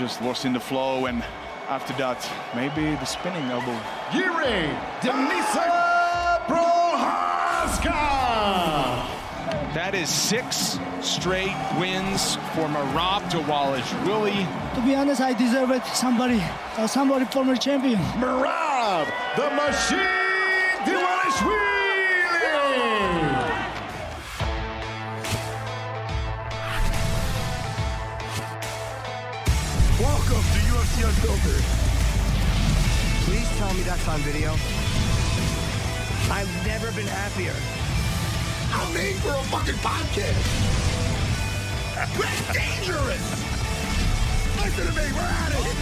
[0.00, 1.22] Just lost in the flow, and
[1.68, 2.16] after that,
[2.56, 3.78] maybe the spinning elbow.
[4.14, 7.92] Yuri Denisa Procházka!
[9.74, 13.92] That is six straight wins for Merab Dawalish.
[14.06, 15.84] Willie, To be honest, I deserve it.
[15.88, 16.40] Somebody,
[16.78, 17.98] uh, somebody former champion.
[18.16, 19.04] Merab,
[19.36, 20.00] the machine
[20.88, 21.60] Dvalishvili!
[21.60, 21.79] Welcome
[31.00, 31.64] to Unfiltered.
[33.24, 34.50] Please tell me that's on video.
[36.30, 37.54] I've never been happier.
[38.72, 40.44] I'm made for a fucking podcast.
[41.94, 43.26] That's dangerous.
[44.58, 45.76] Listen to me, we're at it.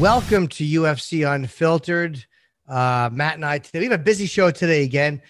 [0.00, 2.24] Welcome to UFC Unfiltered.
[2.66, 3.80] Uh, Matt and I today.
[3.80, 5.20] We have a busy show today again.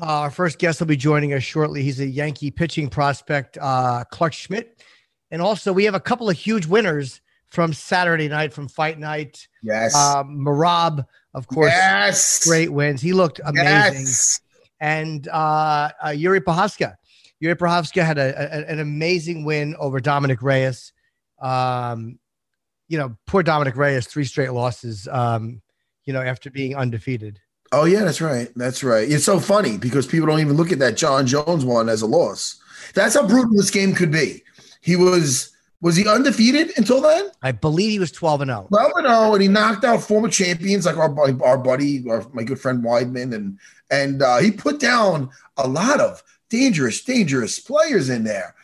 [0.00, 1.82] Uh, our first guest will be joining us shortly.
[1.82, 4.82] He's a Yankee pitching prospect, uh, Clark Schmidt.
[5.30, 9.46] And also, we have a couple of huge winners from Saturday night from Fight Night.
[9.62, 9.94] Yes.
[9.94, 12.44] Um, Merab, of course, yes.
[12.46, 13.00] great wins.
[13.00, 13.62] He looked amazing.
[14.02, 14.40] Yes.
[14.80, 16.96] And uh, uh, Yuri Procházka.
[17.40, 20.92] Yuri Procházka had a, a- an amazing win over Dominic Reyes.
[21.40, 22.18] Um,
[22.88, 25.62] you know, poor Dominic Reyes, three straight losses, um,
[26.04, 27.40] you know, after being undefeated.
[27.76, 28.48] Oh yeah, that's right.
[28.54, 29.10] That's right.
[29.10, 32.06] It's so funny because people don't even look at that Jon Jones one as a
[32.06, 32.60] loss.
[32.94, 34.44] That's how brutal this game could be.
[34.80, 37.30] He was was he undefeated until then?
[37.42, 38.66] I believe he was 12 and 0.
[38.68, 42.44] 12 and 0, and he knocked out former champions like our our buddy, our, my
[42.44, 43.58] good friend Weidman, and
[43.90, 48.54] and uh, he put down a lot of dangerous, dangerous players in there.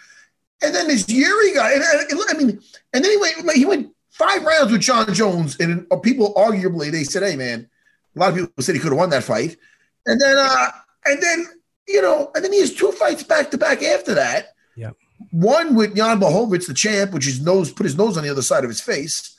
[0.63, 2.61] And then this Yuri guy, and, and- I mean,
[2.93, 7.03] and then he went he went five rounds with Jon Jones, and people arguably they
[7.05, 7.69] said, "Hey man,"
[8.17, 9.57] a lot of people said he could have won that fight,
[10.07, 10.71] and then uh,
[11.07, 11.47] and then
[11.89, 14.55] you know, and then he has two fights back to back after that.
[14.77, 14.97] Yep.
[15.33, 18.43] One with Jan Blachowicz, the champ, which his nose put his nose on the other
[18.43, 19.37] side of his face.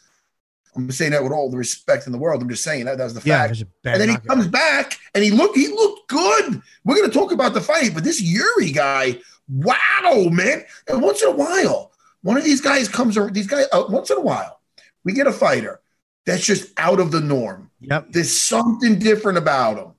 [0.75, 2.41] I'm saying that with all the respect in the world.
[2.41, 3.61] I'm just saying that that's the Yeah, fact.
[3.83, 4.27] and then he knockout.
[4.27, 6.61] comes back and he looked he looked good.
[6.85, 10.63] We're gonna talk about the fight, but this Yuri guy, wow, man!
[10.87, 13.17] And once in a while, one of these guys comes.
[13.33, 14.61] These guys uh, once in a while,
[15.03, 15.80] we get a fighter
[16.25, 17.71] that's just out of the norm.
[17.81, 18.07] Yep.
[18.11, 19.91] There's something different about him,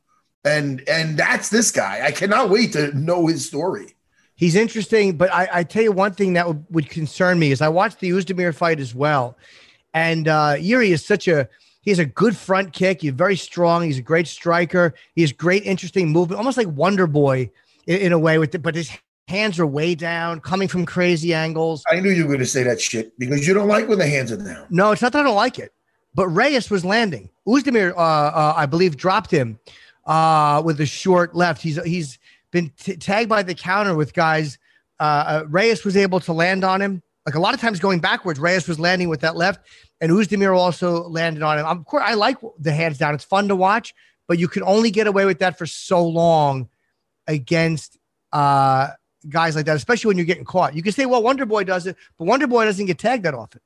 [0.44, 2.02] and and that's this guy.
[2.04, 3.94] I cannot wait to know his story.
[4.34, 7.60] He's interesting, but I, I tell you one thing that would, would concern me is
[7.60, 9.36] I watched the Oezdemir fight as well,
[9.94, 11.48] and uh, Yuri is such a
[11.82, 13.02] he has a good front kick.
[13.02, 13.82] He's very strong.
[13.82, 14.94] He's a great striker.
[15.14, 17.50] He has great, interesting movement, almost like Wonder Boy
[17.86, 18.38] in, in a way.
[18.38, 18.90] With the, but his
[19.28, 21.82] hands are way down, coming from crazy angles.
[21.90, 24.06] I knew you were going to say that shit because you don't like when the
[24.06, 24.66] hands are down.
[24.70, 25.72] No, it's not that I don't like it,
[26.14, 27.30] but Reyes was landing.
[27.46, 29.58] Oezdemir, uh, uh, I believe, dropped him
[30.06, 31.62] uh, with a short left.
[31.62, 32.18] He's he's
[32.50, 34.58] been t- tagged by the counter with guys.
[35.00, 37.02] Uh, uh, Reyes was able to land on him.
[37.26, 39.64] Like a lot of times going backwards, Reyes was landing with that left,
[40.00, 41.66] and Oezdemir also landed on him.
[41.66, 43.14] Of course, I like the hands down.
[43.14, 43.94] It's fun to watch,
[44.26, 46.68] but you can only get away with that for so long
[47.28, 47.98] against
[48.32, 48.88] uh,
[49.28, 50.74] guys like that, especially when you're getting caught.
[50.74, 53.34] You can say, well, Wonder Boy does it, but Wonder Boy doesn't get tagged that
[53.34, 53.60] often.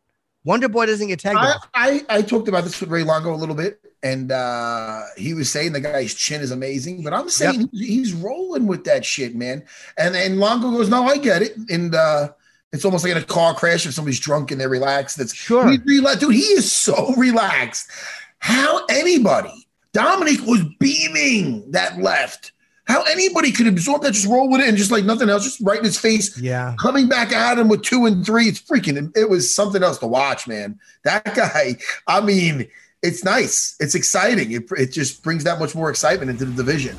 [0.46, 1.38] Wonder Boy doesn't get tagged.
[1.38, 1.56] I.
[1.74, 5.50] I, I talked about this with Ray Longo a little bit, and uh, he was
[5.50, 9.64] saying the guy's chin is amazing, but I'm saying he's rolling with that shit, man.
[9.98, 12.28] And and Longo goes, "No, I get it." And uh,
[12.72, 15.18] it's almost like in a car crash if somebody's drunk and they're relaxed.
[15.18, 15.68] That's Sure.
[15.68, 16.34] he's relaxed, dude.
[16.34, 17.90] He is so relaxed.
[18.38, 19.66] How anybody?
[19.92, 22.52] Dominic was beaming that left.
[22.86, 25.60] How anybody could absorb that, just roll with it and just like nothing else, just
[25.60, 26.38] right in his face.
[26.40, 26.74] Yeah.
[26.78, 28.46] Coming back at him with two and three.
[28.46, 30.78] It's freaking, it was something else to watch, man.
[31.04, 32.68] That guy, I mean,
[33.02, 33.76] it's nice.
[33.80, 34.52] It's exciting.
[34.52, 36.96] It, it just brings that much more excitement into the division.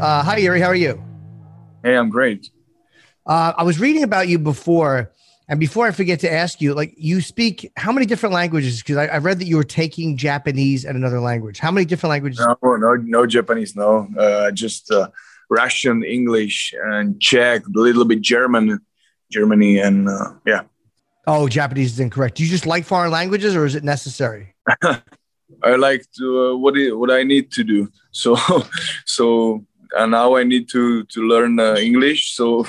[0.00, 0.60] Uh, hi, Yuri.
[0.60, 1.02] How are you?
[1.82, 2.50] Hey, I'm great.
[3.26, 5.10] Uh, I was reading about you before,
[5.48, 8.80] and before I forget to ask you, like you speak how many different languages?
[8.80, 11.58] Because I, I, read that you were taking Japanese and another language.
[11.58, 12.40] How many different languages?
[12.40, 13.76] No, no, no Japanese.
[13.76, 15.08] No, uh, just uh,
[15.50, 18.80] Russian, English, and Czech, a little bit German,
[19.30, 20.62] Germany, and uh, yeah.
[21.26, 22.36] Oh, Japanese is incorrect.
[22.36, 24.54] Do you just like foreign languages, or is it necessary?
[25.62, 27.88] I like to uh, what what I need to do.
[28.16, 28.36] So,
[29.06, 29.64] so
[29.96, 32.36] and now I need to to learn uh, English.
[32.36, 32.64] So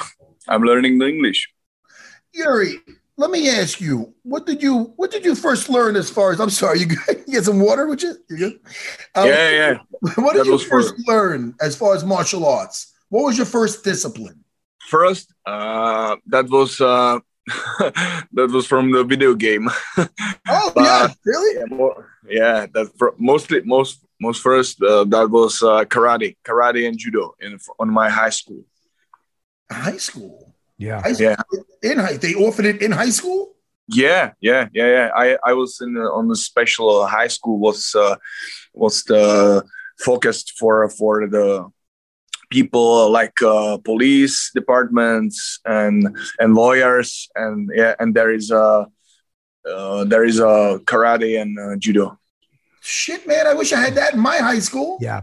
[0.48, 1.48] I'm learning the English.
[2.36, 2.82] Yuri,
[3.18, 6.40] let me ask you, what did you what did you first learn as far as
[6.40, 6.88] I'm sorry, you,
[7.28, 8.16] you get some water with you?
[8.30, 8.60] You good?
[9.16, 9.78] Um, yeah, yeah.
[10.16, 12.94] What did that you first learn as far as martial arts?
[13.10, 14.44] What was your first discipline?
[14.90, 17.20] First, uh, that was uh,
[18.34, 19.70] that was from the video game.
[19.98, 21.60] oh but, yeah, really?
[21.60, 26.88] Yeah, more, yeah that for, mostly most most first uh, that was uh, karate, karate
[26.88, 28.64] and judo in on my high school.
[29.72, 30.45] High school.
[30.78, 31.02] Yeah.
[31.02, 31.36] High school.
[31.84, 31.92] Yeah.
[31.92, 33.56] In high, they offered it in high school.
[33.88, 35.10] Yeah, yeah, yeah, yeah.
[35.16, 38.16] I, I was in the, on the special high school was uh,
[38.74, 39.64] was the
[40.00, 41.70] focused for for the
[42.50, 48.88] people like uh, police departments and and lawyers and yeah and there is a
[49.70, 52.18] uh, there is a karate and uh, judo.
[52.82, 53.48] Shit, man!
[53.48, 54.98] I wish I had that in my high school.
[55.02, 55.22] Yeah,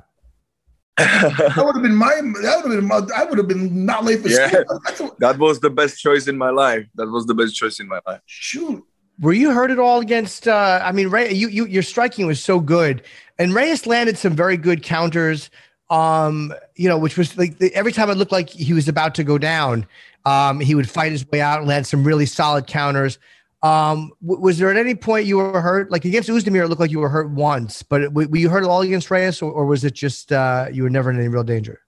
[0.98, 2.14] that would have been my.
[2.42, 2.86] That would have been.
[2.86, 4.62] My, I would have been not late for yeah,
[4.92, 5.16] school.
[5.20, 6.86] that was the best choice in my life.
[6.96, 8.20] That was the best choice in my life.
[8.26, 8.84] Shoot.
[9.20, 10.46] Were you hurt at all against?
[10.46, 13.02] Uh, I mean, Ray, you, you your striking was so good,
[13.38, 15.48] and Reyes landed some very good counters.
[15.88, 19.14] Um, you know, which was like the, every time it looked like he was about
[19.14, 19.86] to go down,
[20.26, 23.18] um, he would fight his way out and land some really solid counters.
[23.62, 25.90] Um, was there at any point you were hurt?
[25.90, 28.64] Like against Oezdemir, it looked like you were hurt once, but w- were you hurt
[28.64, 31.28] at all against Reyes, or, or was it just uh, you were never in any
[31.28, 31.80] real danger?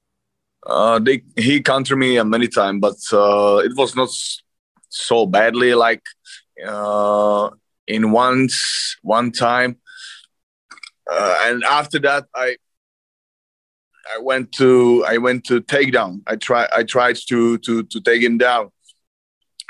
[0.65, 4.09] Uh, they, he countered me many times, but uh, it was not
[4.89, 5.75] so badly.
[5.75, 6.03] Like
[6.65, 7.51] uh,
[7.89, 9.79] in once one time,
[11.11, 12.57] uh, and after that, I
[14.15, 16.23] I went to I went to takedown.
[16.27, 18.71] I try I tried to to to take him down,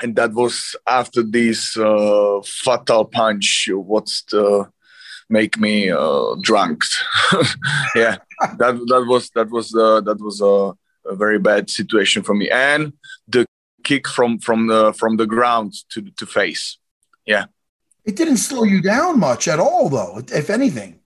[0.01, 3.69] and that was after this uh, fatal punch.
[3.71, 4.69] What's the
[5.29, 6.83] make me uh, drunk?
[7.95, 8.17] yeah,
[8.57, 10.73] that that was that was uh, that was a,
[11.09, 12.49] a, very bad situation for me.
[12.49, 12.93] And
[13.27, 13.45] the
[13.83, 16.77] kick from from the from the ground to to face.
[17.25, 17.45] Yeah,
[18.03, 20.21] it didn't slow you down much at all, though.
[20.31, 20.99] If anything.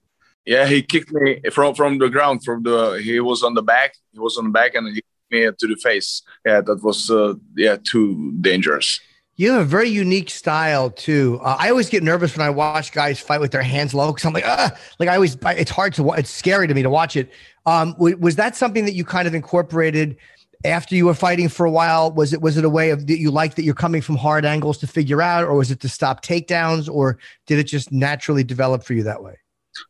[0.46, 2.44] Yeah, he kicked me from from the ground.
[2.44, 3.94] From the he was on the back.
[4.12, 6.22] He was on the back, and he me to the face.
[6.46, 9.00] Yeah, that was uh, yeah too dangerous.
[9.36, 11.40] You have a very unique style too.
[11.42, 14.26] Uh, I always get nervous when I watch guys fight with their hands low because
[14.26, 17.16] I'm like, ah, like I always, it's hard to, it's scary to me to watch
[17.16, 17.32] it.
[17.66, 20.18] Um, was that something that you kind of incorporated
[20.66, 22.12] after you were fighting for a while?
[22.12, 24.44] Was it was it a way of that you like that you're coming from hard
[24.44, 27.18] angles to figure out, or was it to stop takedowns, or
[27.48, 29.38] did it just naturally develop for you that way?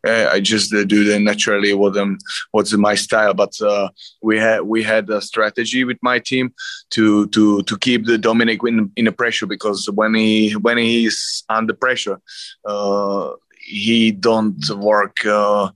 [0.07, 2.17] Uh, I just uh, do them naturally them
[2.51, 3.89] what's my style but uh,
[4.21, 6.53] we had we had a strategy with my team
[6.91, 11.43] to to to keep the Dominic in, in the pressure because when he when he's
[11.49, 12.19] under pressure
[12.65, 13.31] uh,
[13.69, 15.69] he don't work uh,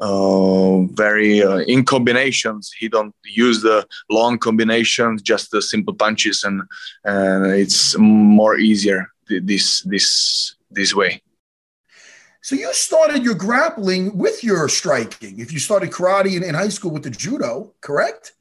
[0.00, 2.70] uh, very uh, in combinations.
[2.78, 6.62] He don't use the long combinations, just the simple punches, and
[7.04, 11.22] and it's more easier this this this way.
[12.48, 15.38] So you started your grappling with your striking.
[15.38, 18.32] If you started karate in, in high school with the judo, correct?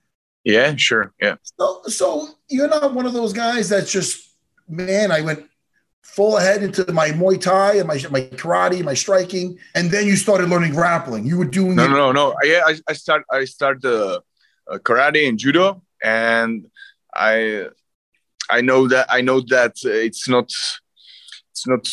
[0.46, 1.12] Yeah, sure.
[1.20, 1.36] Yeah.
[1.60, 4.30] So, so you're not one of those guys that's just,
[4.70, 5.46] man, I went
[6.04, 10.16] full ahead into my Muay Thai and my my karate, my striking, and then you
[10.16, 11.26] started learning grappling.
[11.26, 12.36] You were doing no, it- no, no, no.
[12.44, 14.22] Yeah, I, I start I start uh,
[14.72, 16.66] uh, karate and judo, and
[17.14, 17.66] I
[18.50, 20.50] I know that I know that it's not
[21.52, 21.86] it's not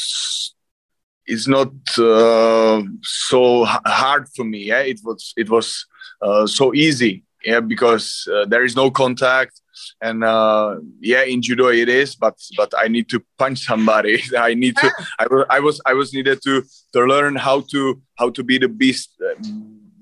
[1.26, 4.64] it's not uh, so hard for me.
[4.64, 5.86] Yeah, it was it was
[6.20, 7.24] uh, so easy.
[7.44, 9.60] Yeah, because uh, there is no contact,
[10.00, 12.14] and uh, yeah, in judo it is.
[12.14, 14.22] But but I need to punch somebody.
[14.38, 14.90] I need to.
[15.18, 16.62] I, I was I was needed to
[16.92, 19.10] to learn how to how to be the best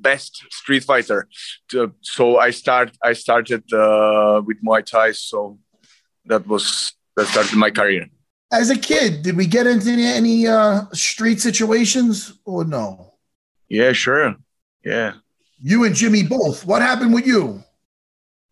[0.01, 1.29] best street fighter.
[2.01, 5.13] So I start I started uh, with Muay Thai.
[5.13, 5.59] So
[6.27, 8.07] that was that started my career
[8.53, 13.15] as a kid, did we get into any uh, street situations or no?
[13.69, 14.37] Yeah, sure.
[14.85, 15.15] yeah.
[15.59, 16.67] You and Jimmy both.
[16.67, 17.63] What happened with you?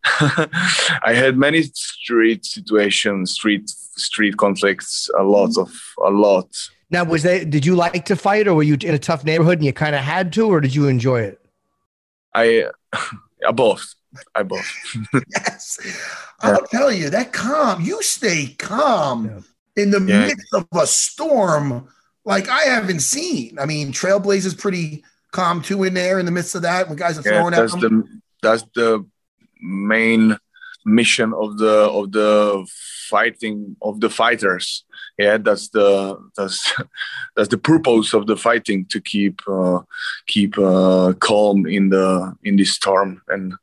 [0.04, 5.70] I had many street situations, street street conflicts, a lot of
[6.04, 6.48] a lot.
[6.88, 7.44] Now, was they?
[7.44, 9.94] Did you like to fight, or were you in a tough neighborhood and you kind
[9.94, 11.40] of had to, or did you enjoy it?
[12.34, 12.66] I,
[13.46, 13.94] I both.
[14.34, 14.66] I both.
[15.36, 15.78] yes,
[16.40, 17.82] I'll tell you that calm.
[17.82, 19.40] You stay calm Yeah.
[19.76, 20.26] In the Yeah.
[20.26, 21.88] midst of a storm
[22.24, 23.58] like I haven't seen.
[23.58, 27.18] I mean, Trailblazers pretty calm too in there in the midst of that when guys
[27.18, 27.80] are Yeah, throwing at that's them.
[27.80, 29.06] the that's the
[29.60, 30.36] main
[30.84, 32.66] mission of the of the
[33.08, 34.84] fighting of the fighters.
[35.18, 36.72] Yeah, that's the that's
[37.36, 39.80] that's the purpose of the fighting to keep uh,
[40.26, 43.54] keep uh, calm in the in this storm and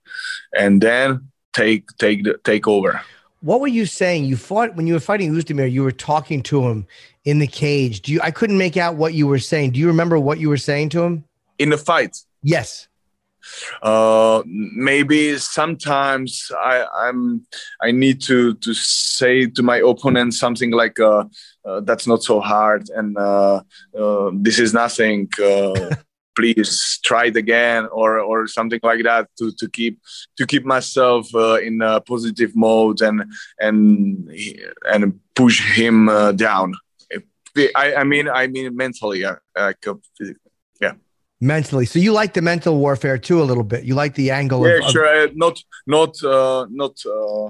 [0.58, 3.02] and then take take the take over.
[3.42, 4.26] What were you saying?
[4.26, 5.72] You fought when you were fighting Oezdemir.
[5.72, 6.88] You were talking to him
[7.24, 8.02] in the cage.
[8.02, 8.20] Do you?
[8.22, 9.72] I couldn't make out what you were saying.
[9.72, 11.24] Do you remember what you were saying to him?
[11.60, 12.18] in the fight.
[12.44, 12.88] Yes.
[13.82, 17.46] uh maybe sometimes i i'm
[17.82, 21.24] i need to to say to my opponent something like uh,
[21.66, 23.62] uh that's not so hard and uh,
[23.98, 25.96] uh this is nothing uh
[26.38, 29.96] please try it again or or something like that to to keep
[30.38, 33.18] to keep myself uh, in a positive mode and
[33.60, 34.30] and
[34.92, 35.02] and
[35.36, 36.74] push him uh, down
[37.76, 39.96] I, I mean i mean mentally uh, like uh,
[41.40, 41.86] Mentally.
[41.86, 43.84] So you like the mental warfare too a little bit.
[43.84, 47.50] You like the angle yeah of, of- sure uh, not not uh, not uh,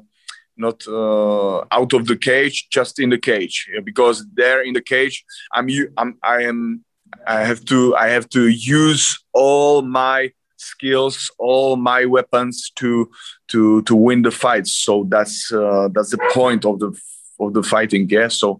[0.58, 5.24] not uh, out of the cage just in the cage because there in the cage
[5.54, 6.84] i'm i'm i am
[7.28, 13.10] i have to i have to use all my skills all my weapons to
[13.48, 16.92] to to win the fight so that's uh, that's the point of the
[17.40, 18.60] of the fighting yeah so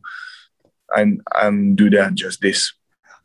[0.96, 2.74] i'm i'm do that just this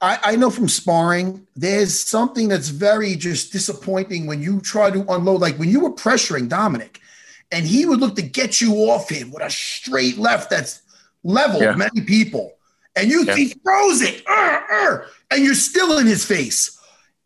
[0.02, 5.04] I, I know from sparring, there's something that's very just disappointing when you try to
[5.08, 5.40] unload.
[5.40, 7.00] Like when you were pressuring Dominic,
[7.52, 10.82] and he would look to get you off him with a straight left that's
[11.22, 11.76] leveled Yeah.
[11.76, 12.54] many people,
[12.96, 13.34] and you Yeah.
[13.36, 16.78] he throws it, "Arr, arr," and you're still in his face.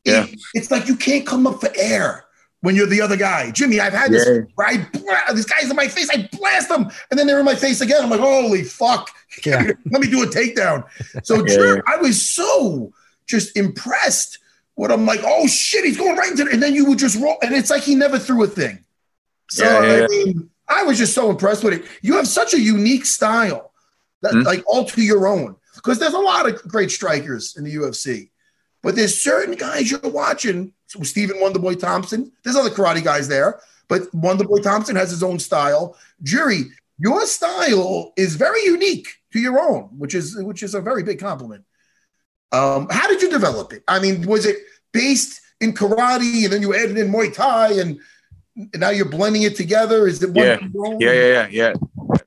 [0.05, 2.25] It- it's like you can't come up for air
[2.61, 3.51] when you're the other guy.
[3.51, 4.41] Jimmy, I've had this Yeah.
[4.55, 7.45] where I bla- this guy's in my face, I blast them, and then they're in
[7.45, 8.03] my face again.
[8.03, 9.11] I'm like, holy fuck.
[9.45, 9.63] Yeah.
[9.91, 10.85] Let me do a takedown.
[11.25, 11.55] So Yeah.
[11.57, 12.93] Drew, I was so
[13.27, 14.39] just impressed.
[14.77, 16.53] What I'm like, oh shit, he's going right into it.
[16.53, 18.79] And then you would just roll, and it's like he never threw a thing.
[19.51, 21.85] So Yeah, yeah, I mean, I was just so impressed with it.
[22.03, 23.73] You have such a unique style,
[24.27, 24.43] that, Hmm.
[24.43, 25.57] like all to your own.
[25.75, 28.31] Because there's a lot of great strikers in the UFC,
[28.83, 30.73] but there's certain guys you're watching.
[30.87, 32.33] So Stephen Wonderboy Thompson.
[32.43, 35.97] There's other karate guys there, but Wonderboy Thompson has his own style.
[36.23, 41.03] Yuri, your style is very unique to your own, which is which is a very
[41.03, 41.65] big compliment.
[42.53, 43.83] Um, how did you develop it?
[43.87, 44.57] I mean, was it
[44.93, 47.99] based in karate and then you added in Muay Thai and,
[48.57, 50.07] and now you're blending it together?
[50.07, 50.59] Is it one Yeah.
[51.01, 51.73] yeah yeah yeah yeah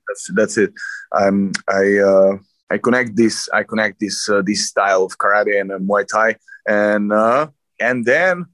[0.09, 0.73] that's that's it.
[1.13, 2.37] I uh
[2.71, 6.35] i connect this i connect this uh, this style of karate and uh, muay thai.
[6.67, 7.47] And uh
[7.79, 8.45] and then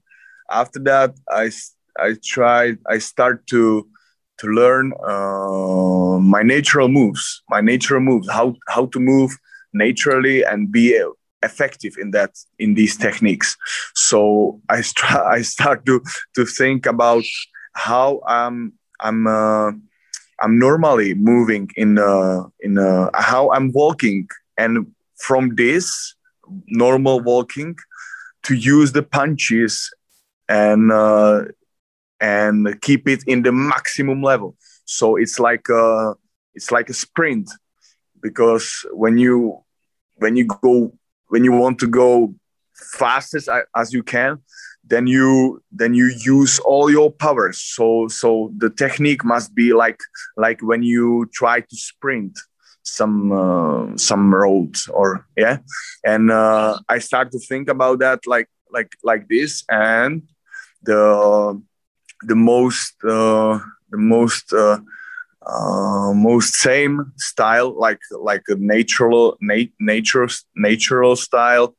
[0.50, 1.50] after that I
[1.98, 3.88] I tried i start to
[4.38, 9.30] to learn uh, my natural moves my natural moves how how to move
[9.72, 10.98] naturally and be
[11.42, 13.56] effective in that in these techniques.
[13.94, 16.02] So i st- i start to
[16.34, 17.24] to think about
[17.74, 19.72] how i'm i'm uh,
[20.40, 24.28] I'm normally moving in uh, in uh, how I'm walking,
[24.58, 26.14] and from this
[26.66, 27.76] normal walking
[28.44, 29.90] to use the punches
[30.48, 31.44] and uh,
[32.20, 34.56] and keep it in the maximum level.
[34.84, 36.14] So it's like a
[36.54, 37.50] it's like a sprint
[38.22, 39.62] because when you
[40.16, 40.92] when you go
[41.28, 42.34] when you want to go
[42.74, 44.38] fastest as you can
[44.86, 47.58] then you then you use all your powers.
[47.58, 50.00] So so the technique must be like
[50.36, 52.38] like when you try to sprint
[52.82, 55.58] some uh, some road or yeah?
[56.04, 60.22] And uh, i start to think about that like like like this and
[60.82, 61.60] the
[62.22, 63.58] the most uh,
[63.90, 64.78] the most uh,
[65.46, 71.74] uh, most same style like like a natural nat- nature natural style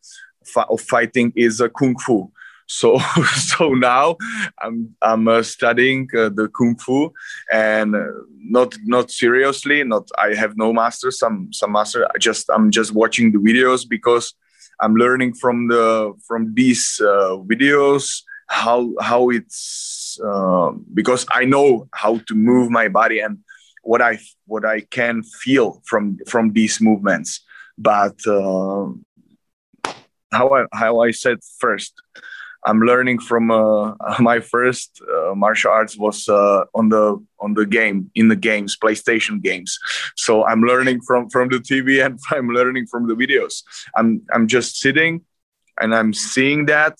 [0.69, 2.31] of fighting is a kung fu
[2.67, 2.97] so
[3.35, 4.15] so now
[4.61, 7.11] i'm i'm uh, studying uh, the kung fu
[7.51, 8.05] and uh,
[8.37, 12.93] not not seriously not i have no master some some master i just i'm just
[12.93, 14.33] watching the videos because
[14.79, 21.87] i'm learning from the from these uh, videos how how it's uh, because i know
[21.93, 23.39] how to move my body and
[23.83, 27.41] what i what i can feel from from these movements.
[27.77, 28.87] But uh,
[30.31, 31.93] how I, how I said first
[32.65, 37.65] I'm learning from uh, my first uh, martial arts was uh, on the on the
[37.65, 39.77] game in the games, PlayStation games.
[40.15, 43.63] So I'm learning from from the TV and I'm learning from the videos.
[43.95, 45.25] I'm I'm just sitting
[45.79, 46.97] and I'm seeing that,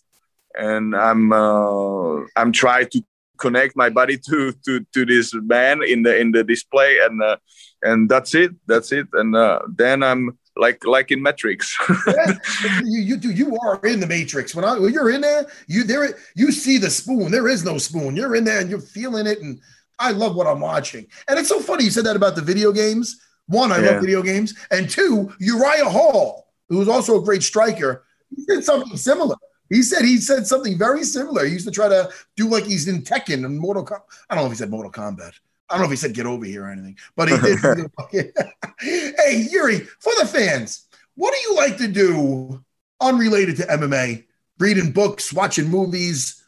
[0.58, 3.04] and I'm uh, I'm trying to
[3.38, 7.38] connect my body to to to this man in the in the display and uh,
[7.84, 11.78] and that's it that's it and uh, then i'm like like in matrix
[12.84, 15.84] you you do you are in the matrix when, I, when you're in there you
[15.84, 19.28] there you see the spoon there is no spoon you're in there and you're feeling
[19.28, 19.60] it and
[20.00, 22.72] i love what i'm watching and it's so funny you said that about the video
[22.72, 23.92] games one i yeah.
[23.92, 28.04] love video games and two uriah hall who was also a great striker
[28.36, 29.36] he did something similar
[29.70, 31.46] he said he said something very similar.
[31.46, 34.02] He used to try to do like he's in Tekken and Mortal Kombat.
[34.30, 35.34] I don't know if he said Mortal Kombat.
[35.70, 37.92] I don't know if he said get over here or anything, but he did.
[38.80, 42.64] hey, Yuri, for the fans, what do you like to do
[43.02, 44.26] unrelated to MMA?
[44.60, 46.44] Reading books, watching movies?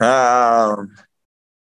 [0.00, 0.94] Um,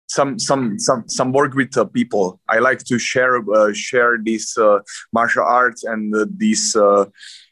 [0.07, 2.39] some some some some work with uh, people.
[2.49, 4.79] I like to share uh, share these uh,
[5.13, 7.05] martial arts and uh, these uh,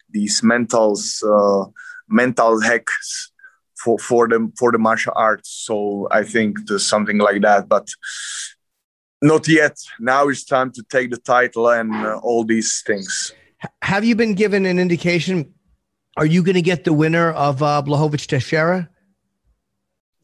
[0.09, 1.69] these mentals uh,
[2.09, 3.31] mental hacks
[3.83, 5.49] for for the for the martial arts.
[5.49, 7.87] So I think there's something like that, but
[9.21, 9.77] not yet.
[9.99, 13.33] Now it's time to take the title and uh, all these things.
[13.81, 15.53] Have you been given an indication?
[16.17, 18.89] Are you going to get the winner of uh, Blachowicz Teixeira?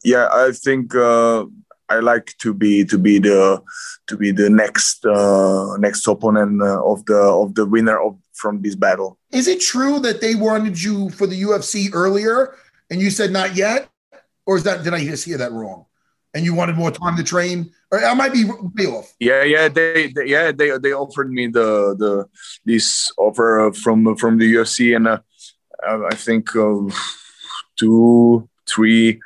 [0.04, 1.46] Yeah, I think uh,
[1.88, 3.62] I like to be to be the
[4.06, 8.62] to be the next uh, next opponent uh, of the of the winner of from
[8.62, 9.18] this battle.
[9.30, 12.54] Is it true that they wanted you for the UFC earlier
[12.90, 13.88] and you said not yet,
[14.46, 15.86] or is that did I just hear that wrong?
[16.34, 19.14] And you wanted more time to train, or I might be way off.
[19.20, 22.26] Yeah, yeah, they, they yeah they they offered me the the
[22.64, 25.20] this offer from from the UFC, and uh,
[25.86, 26.90] I think uh,
[27.76, 29.20] two three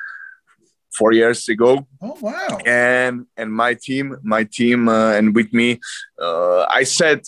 [0.99, 1.87] four years ago.
[2.01, 2.59] Oh wow!
[2.65, 5.79] And and my team, my team, uh, and with me,
[6.21, 7.21] uh, I said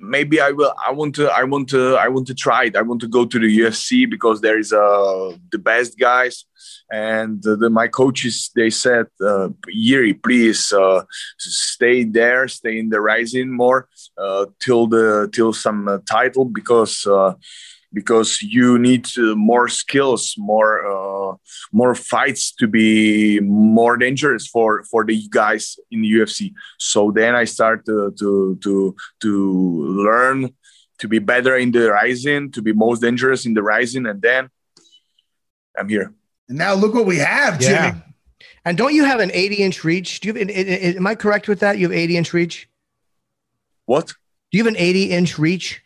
[0.00, 0.74] maybe I will.
[0.84, 1.28] I want to.
[1.28, 1.96] I want to.
[1.96, 2.76] I want to try it.
[2.76, 6.44] I want to go to the UFC because there is uh the best guys,
[6.90, 11.02] and the, the my coaches they said, uh, Yuri, please uh,
[11.38, 17.06] stay there, stay in the Rizin more uh, till the till some uh, title because.
[17.96, 21.32] Because you need uh, more skills, more uh,
[21.72, 26.52] more fights to be more dangerous for for the guys in the UFC.
[26.78, 29.32] So then I start to to to, to
[30.04, 30.52] learn
[30.98, 34.50] to be better in the Rizin, to be most dangerous in the Rizin, and then
[35.78, 36.12] I'm here.
[36.48, 37.74] And now look what we have, Jimmy.
[37.74, 37.94] Yeah.
[38.64, 40.20] And don't you have an 80 inch reach?
[40.20, 40.96] Do you have?
[40.96, 41.78] Am I correct with that?
[41.78, 42.68] You have 80 inch reach.
[43.86, 44.08] What?
[44.50, 45.82] Do you have an 80 inch reach?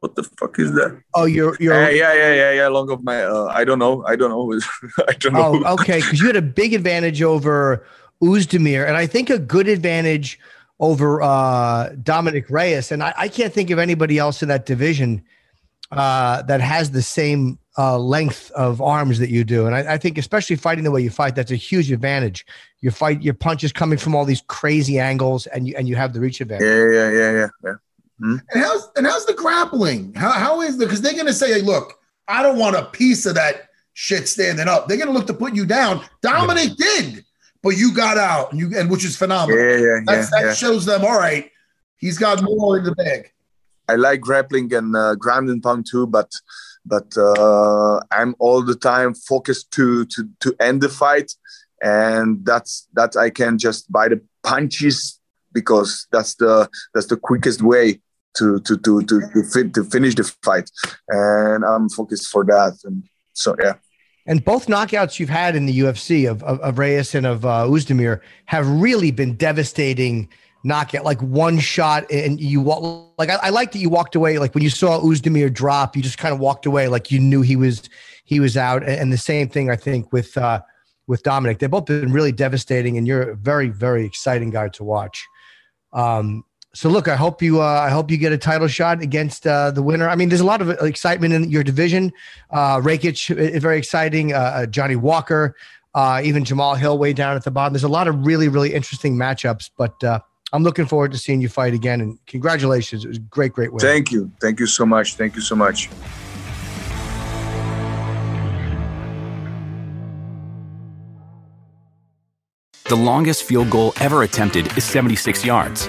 [0.00, 1.00] What the fuck is that?
[1.14, 2.68] Oh, you're you're uh, yeah yeah yeah yeah.
[2.68, 4.52] Long of my uh, I don't know I don't know
[5.08, 5.62] I don't know.
[5.64, 7.86] Oh, okay, because you had a big advantage over
[8.22, 10.38] Oezdemir, and I think a good advantage
[10.80, 15.24] over uh, Dominic Reyes, and I, I, can't think of anybody else in that division
[15.90, 19.66] uh, that has the same uh, length of arms that you do.
[19.66, 22.46] And I, I, think, especially fighting the way you fight, that's a huge advantage.
[22.80, 26.12] Your fight your punches coming from all these crazy angles, and you and you have
[26.12, 26.66] the reach advantage.
[26.66, 27.74] Yeah, yeah, yeah, yeah, yeah.
[28.18, 28.36] Hmm?
[28.52, 30.14] And how's and how's the grappling?
[30.14, 33.26] How how is the because they're gonna say, hey, look, I don't want a piece
[33.26, 34.88] of that shit standing up.
[34.88, 36.04] They're gonna look to put you down.
[36.20, 37.00] Dominic yeah.
[37.00, 37.24] did,
[37.62, 39.60] but you got out and you and which is phenomenal.
[39.60, 40.54] Yeah, yeah, yeah that yeah.
[40.54, 41.50] shows them, all right,
[41.96, 43.32] he's got more in the bag.
[43.88, 46.32] I like grappling and uh, ground and pound too, but
[46.84, 51.32] but uh, I'm all the time focused to to to end the fight,
[51.80, 55.20] and that's that I can just buy the punches
[55.52, 58.00] because that's the that's the quickest way
[58.38, 60.70] to to to to to, fit, to finish the fight,
[61.08, 62.78] and I'm focused for that.
[62.84, 63.74] And so yeah.
[64.26, 67.64] And both knockouts you've had in the UFC of of, of Reyes and of uh,
[67.64, 70.28] Oezdemir have really been devastating
[70.64, 73.12] knockout, like one shot, and you walk.
[73.18, 74.38] Like I, I like that you walked away.
[74.38, 77.42] Like when you saw Oezdemir drop, you just kind of walked away, like you knew
[77.42, 77.88] he was
[78.24, 78.82] he was out.
[78.82, 80.60] And, and the same thing I think with uh,
[81.06, 81.58] with Dominic.
[81.58, 85.26] They've both been really devastating, and you're a very very exciting guy to watch.
[85.92, 89.46] Um, so look, I hope you, uh, I hope you get a title shot against
[89.46, 90.08] uh, the winner.
[90.08, 92.12] I mean, there's a lot of excitement in your division.
[92.50, 94.32] Uh, Rakic, very exciting.
[94.32, 95.56] Uh, uh, Johnny Walker,
[95.94, 97.72] uh, even Jamahal Hill way down at the bottom.
[97.72, 99.70] There's a lot of really, really interesting matchups.
[99.76, 100.20] But uh,
[100.52, 102.00] I'm looking forward to seeing you fight again.
[102.00, 103.80] And congratulations, it was a great, great win.
[103.80, 105.14] Thank you, thank you so much.
[105.14, 105.88] Thank you so much.
[112.84, 115.88] The longest field goal ever attempted is 76 yards.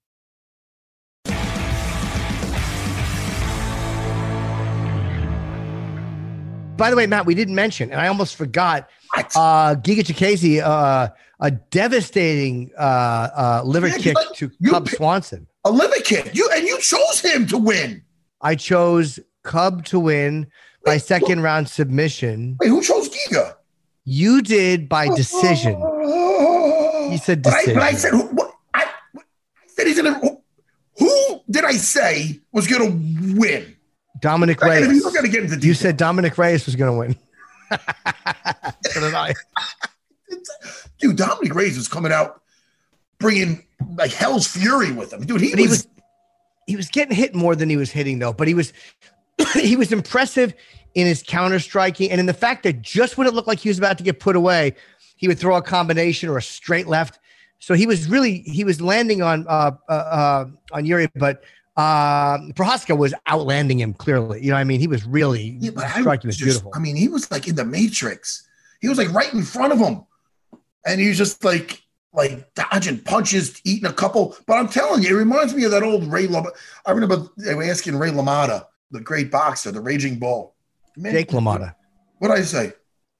[6.81, 8.89] By the way, Matt, we didn't mention, and I almost forgot.
[9.15, 15.45] Uh, Giga Chikadze, uh, a devastating uh, uh, liver Yeah, kick to you Cub Swanson.
[15.63, 16.31] A liver kick.
[16.33, 18.01] You and you chose him to win.
[18.41, 20.47] I chose Cub to win
[20.83, 22.57] by second round submission.
[22.59, 23.57] Wait, who chose Giga?
[24.03, 25.75] You did by decision.
[27.11, 28.85] He said But I, but I said, who, what, I,
[29.17, 29.21] I
[29.67, 30.17] said he's gonna.
[30.17, 30.41] Who,
[30.97, 32.89] who did I say was gonna
[33.37, 33.75] win?
[34.21, 35.01] Dominic And if Reyes.
[35.01, 37.15] You're gonna get into You said Dominic Reyes was going to win.
[38.83, 39.33] so did I.
[40.99, 42.41] dude, Dominic Reyes was coming out
[43.19, 43.63] bringing
[43.95, 45.41] like hell's fury with him, dude.
[45.41, 45.87] He, But he was, was
[46.67, 48.33] he was getting hit more than he was hitting though.
[48.33, 48.73] But he was
[49.53, 50.53] he was impressive
[50.93, 53.69] in his counter striking and in the fact that just when it looked like he
[53.69, 54.75] was about to get put away,
[55.15, 57.19] he would throw a combination or a straight left.
[57.59, 61.43] So he was really he was landing on uh uh, uh on Yuri, but
[61.77, 64.41] uh Procházka was outlanding him clearly.
[64.43, 66.47] You know, what I mean, he was really Yeah, but I striking was was just-
[66.47, 66.71] beautiful.
[66.75, 68.47] I mean, he was like in the Matrix.
[68.81, 70.03] He was like right in front of him,
[70.85, 71.81] and he was just like
[72.13, 74.35] like dodging punches, eating a couple.
[74.47, 76.27] But I'm telling you, it reminds me of that old Ray.
[76.27, 76.45] Lam-
[76.85, 80.53] I remember they were asking Ray LaMotta, the great boxer, the Raging Bull.
[80.97, 81.73] Man, Jake LaMotta,
[82.17, 82.73] What did I say?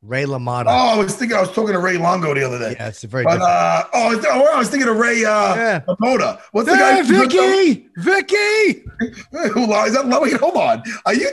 [0.04, 0.66] Ray LaMotta.
[0.68, 2.76] Oh, I was thinking I was talking to Ray Longo the other day.
[2.80, 3.52] yeah, it's a very But different.
[3.52, 5.80] uh, oh, I was- oh, I was thinking of Ray uh, Yeah.
[5.88, 6.42] Lamotta.
[6.54, 7.04] What's the Hey, guy?
[7.04, 7.88] Vicky!
[7.98, 8.84] Vicky!
[9.54, 9.94] Who lies?
[9.94, 10.82] That wait, hold on.
[11.06, 11.30] Are you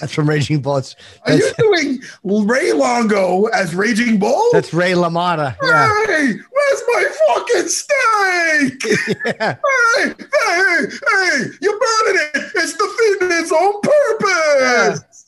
[0.00, 0.96] That's from Raging Bullets.
[1.26, 2.02] are you doing
[2.48, 4.48] Ray Longo as Raging Bull?
[4.52, 5.56] that's Ray LaMotta.
[5.62, 6.06] Yeah.
[6.06, 9.16] Hey, where's my fucking steak?
[9.26, 9.56] yeah.
[9.96, 12.50] hey, hey, hey, you're burning it.
[12.56, 15.24] It's defeating its own purpose.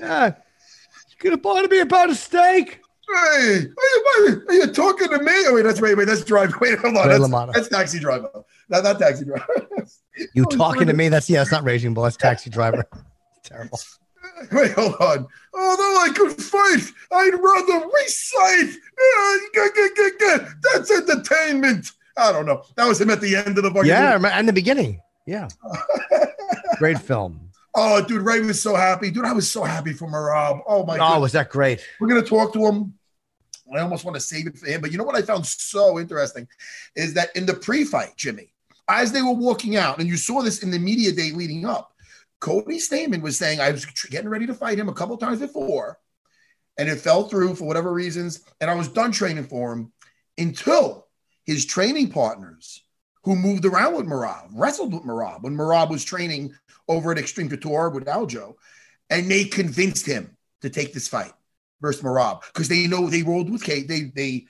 [0.00, 0.26] Yeah.
[0.26, 0.34] You
[1.18, 2.80] could have bought me about a steak.
[3.10, 5.32] Hey, are you, are you talking to me?
[5.46, 6.56] Oh, wait, that's wait, wait, that's driver.
[6.60, 7.08] Wait, hold on.
[7.08, 8.28] Ray That's, that's taxi driver.
[8.68, 9.46] Not, not taxi driver.
[10.34, 11.08] You Oh, talking to me?
[11.08, 12.02] That's yeah, it's not Raging Bull.
[12.02, 12.84] That's Taxi Driver.
[13.44, 13.78] Terrible.
[14.50, 15.26] Wait, hold on.
[15.54, 18.76] Although I could fight, I'd rather recite.
[20.74, 21.92] That's entertainment.
[22.16, 22.64] I don't know.
[22.74, 24.32] That was him at the end of the fucking Yeah, movie.
[24.34, 25.00] and the beginning.
[25.24, 25.46] Yeah.
[26.78, 27.47] Great film.
[27.80, 29.12] Oh, dude, Ray was so happy.
[29.12, 30.62] Dude, I was so happy for Merab.
[30.66, 31.16] Oh my god.
[31.16, 31.80] Oh, was that great?
[32.00, 32.94] We're gonna talk to him.
[33.72, 34.80] I almost want to save it for him.
[34.80, 36.48] But you know what I found so interesting
[36.96, 38.52] is that in the pre-fight, Jimmy,
[38.88, 41.92] as they were walking out, and you saw this in the media day leading up,
[42.40, 46.00] Cody Stamann was saying, I was getting ready to fight him a couple times before,
[46.78, 49.92] and it fell through for whatever reasons, and I was done training for him
[50.36, 51.06] until
[51.44, 52.82] his training partners
[53.28, 56.54] who moved around with Merab, wrestled with Merab when Merab was training
[56.88, 58.54] over at Extreme Couture with Aljo,
[59.10, 61.34] and they convinced him to take this fight
[61.82, 63.86] versus Merab because they know they rolled with Kate.
[63.86, 64.46] They they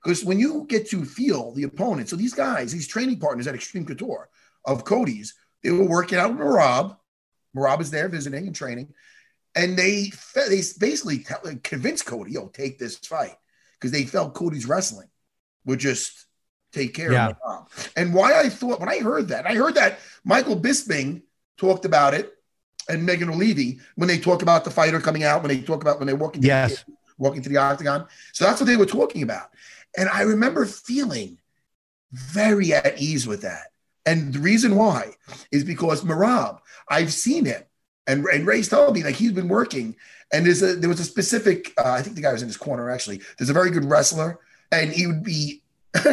[0.00, 3.56] because when you get to feel the opponent, so these guys, these training partners at
[3.56, 4.28] Extreme Couture
[4.64, 6.96] of Cody's, they were working out with Merab.
[7.56, 8.94] Merab is there visiting and training,
[9.56, 13.34] and they they basically tell, convinced Cody, "Yo, take this fight,"
[13.72, 15.08] because they felt Cody's wrestling
[15.64, 16.26] would just
[16.74, 17.28] take care Yeah.
[17.28, 17.92] of Merab.
[17.96, 21.22] And why I thought when I heard that, I heard that Michael Bisping
[21.56, 22.32] talked about it,
[22.88, 25.98] and Megan Olivi when they talk about the fighter coming out, when they talk about
[25.98, 26.84] when they're walking, to Yes.
[26.84, 28.06] the, walking to the octagon.
[28.32, 29.50] So that's what they were talking about,
[29.96, 31.38] and I remember feeling
[32.12, 33.68] very at ease with that.
[34.06, 35.12] And the reason why
[35.50, 36.58] is because Merab,
[36.88, 37.62] I've seen him,
[38.06, 39.96] and, and Ray's told me like he's been working,
[40.32, 42.56] and there's a there was a specific, uh, I think the guy was in his
[42.58, 43.22] corner actually.
[43.38, 45.62] There's a very good wrestler, and he would be,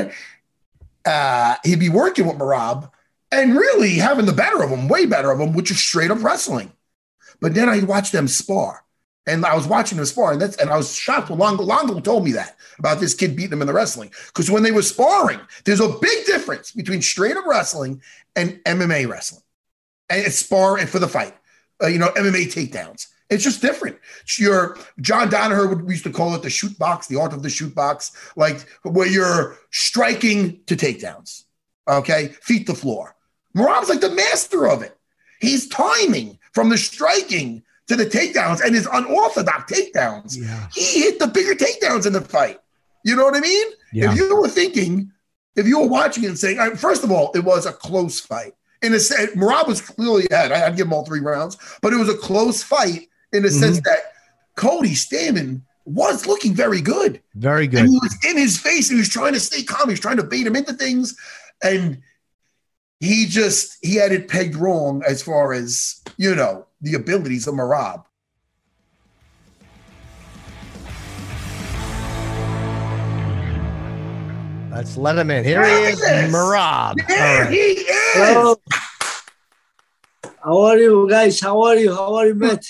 [1.05, 2.91] uh, he'd be working with Merab,
[3.31, 6.21] and really having the better of him, way better of him, which is straight up
[6.23, 6.71] wrestling.
[7.39, 8.83] But then I watched them spar.
[9.27, 11.99] And I was watching them spar, and that's and I was shocked when Longo, Longo
[11.99, 14.11] told me that about this kid beating him in the wrestling.
[14.27, 18.01] Because when they were sparring, there's a big difference between straight up wrestling
[18.35, 19.43] and MMA wrestling.
[20.09, 21.35] And it's spar and for the fight.
[21.81, 23.07] Uh, you know, MMA takedowns.
[23.31, 23.97] It's just different.
[24.37, 27.41] Your John Danaher would we used to call it the shoot box, the art of
[27.41, 31.45] the shoot box, like where you're striking to takedowns.
[31.87, 33.15] Okay, feet the floor.
[33.55, 34.95] Merab's like the master of it.
[35.39, 40.37] He's timing from the striking to the takedowns and his unorthodox takedowns.
[40.37, 40.67] Yeah.
[40.73, 42.59] He hit the bigger takedowns in the fight.
[43.03, 43.67] You know what I mean?
[43.91, 44.11] Yeah.
[44.11, 45.11] If you were thinking,
[45.55, 48.53] if you were watching and saying, I- first of all, it was a close fight.
[48.81, 50.51] In a sense, Merab was clearly ahead.
[50.51, 53.49] I- I'd give him all three rounds, but it was a close fight in the
[53.51, 53.83] sense Mm-hmm.
[53.85, 54.13] that
[54.55, 57.21] Cody Stamann was looking very good.
[57.35, 57.79] Very good.
[57.81, 58.89] And he was in his face.
[58.89, 59.87] He was trying to stay calm.
[59.87, 61.15] He was trying to bait him into things.
[61.63, 62.01] And
[62.99, 67.55] he just he had it pegged wrong as far as, you know, the abilities of
[67.55, 68.03] Merab.
[74.71, 75.43] Let's let him in.
[75.43, 75.99] Here he he is.
[76.33, 76.95] Merab.
[77.07, 77.51] There All right.
[77.51, 78.13] he is.
[78.13, 78.55] Hello.
[80.43, 81.39] How are you guys?
[81.41, 81.93] How are you?
[81.93, 82.65] How are you, Matt?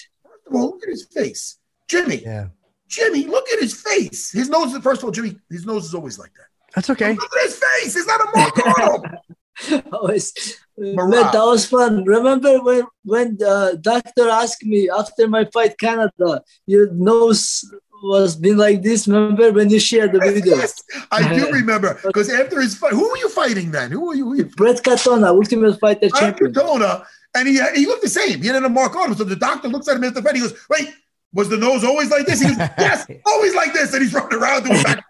[0.51, 1.57] Well, look at his face.
[1.87, 2.21] Jimmy.
[2.23, 2.47] Yeah.
[2.87, 4.31] Jimmy, look at his face.
[4.31, 6.47] His nose, first of all, Jimmy, his nose is always like that.
[6.75, 7.13] That's okay.
[7.13, 7.93] Look at his face.
[7.93, 9.83] He's not a mark on him.
[9.93, 10.57] Always.
[10.79, 11.09] Merab.
[11.09, 12.03] Matt, that was fun.
[12.05, 17.63] Remember when when the doctor asked me after my fight Canada, your nose
[18.03, 19.07] was been like this?
[19.07, 20.55] Remember when you shared the video?
[20.55, 21.99] Yes, I do remember.
[22.03, 23.91] Because after his fight, who were you fighting then?
[23.91, 24.23] Who were you?
[24.23, 26.51] Who were you Brett Katona, Ultimate Fighter champion.
[26.51, 28.41] Daytona, and he he looked the same.
[28.41, 29.17] He had a mark on him.
[29.17, 30.35] So the doctor looks at him at the fight.
[30.35, 30.89] He goes, "Wait,
[31.33, 34.39] was the nose always like this?" He goes, "Yes, always like this." And he's running
[34.39, 35.03] around doing back.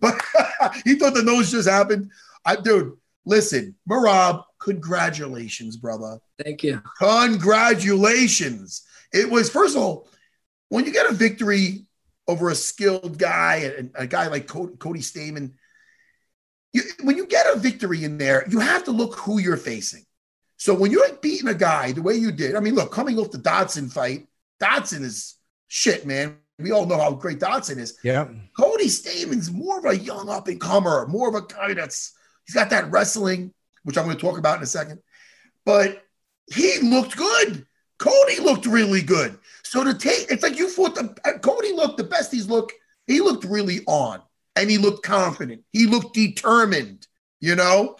[0.00, 0.20] But
[0.84, 2.10] he thought the nose just happened.
[2.44, 6.18] I, dude, listen, Merab, congratulations, brother.
[6.42, 6.82] Thank you.
[6.98, 8.82] Congratulations.
[9.12, 10.08] It was first of all,
[10.68, 11.86] when you get a victory
[12.26, 15.52] over a skilled guy and a guy like Cody, Cody Stamann,
[16.72, 20.04] you, when you get a victory in there, you have to look who you're facing.
[20.58, 23.30] So when you're beating a guy the way you did, I mean, look, coming off
[23.30, 24.26] the Dodson fight,
[24.58, 25.36] Dodson is
[25.68, 26.36] shit, man.
[26.58, 27.96] We all know how great Dodson is.
[28.02, 28.26] Yeah.
[28.56, 32.12] Cody Stamann's more of a young up and comer, more of a guy that's
[32.44, 35.00] he's got that wrestling, which I'm going to talk about in a second.
[35.64, 36.02] But
[36.52, 37.64] he looked good.
[37.98, 39.38] Cody looked really good.
[39.62, 42.72] So to take, it's like you fought the Cody looked the best he's looked.
[43.06, 44.20] He looked really on,
[44.56, 45.62] and he looked confident.
[45.72, 47.06] He looked determined.
[47.40, 47.96] You know,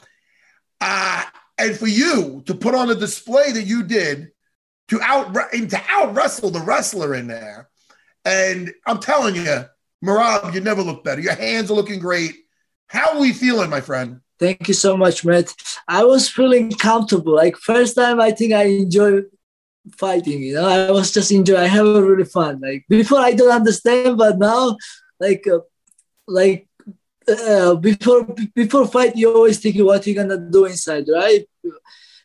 [0.80, 1.22] uh,
[1.58, 4.30] and for you to put on a display that you did
[4.88, 7.68] to out to out wrestle the wrestler in there,
[8.24, 9.64] and I'm telling you,
[10.04, 11.20] Merab, you never look better.
[11.20, 12.34] Your hands are looking great.
[12.86, 14.20] How are we feeling, my friend?
[14.38, 15.52] Thank you so much, Matt.
[15.88, 17.34] I was feeling comfortable.
[17.34, 19.22] Like first time, I think I enjoy
[19.96, 20.40] fighting.
[20.42, 21.56] You know, I was just enjoy.
[21.56, 22.60] I have a really fun.
[22.60, 24.76] Like before, I don't understand, but now,
[25.18, 25.60] like, uh,
[26.28, 26.67] like
[27.28, 31.46] uh, before before fight, you always thinking what you're gonna do inside, right?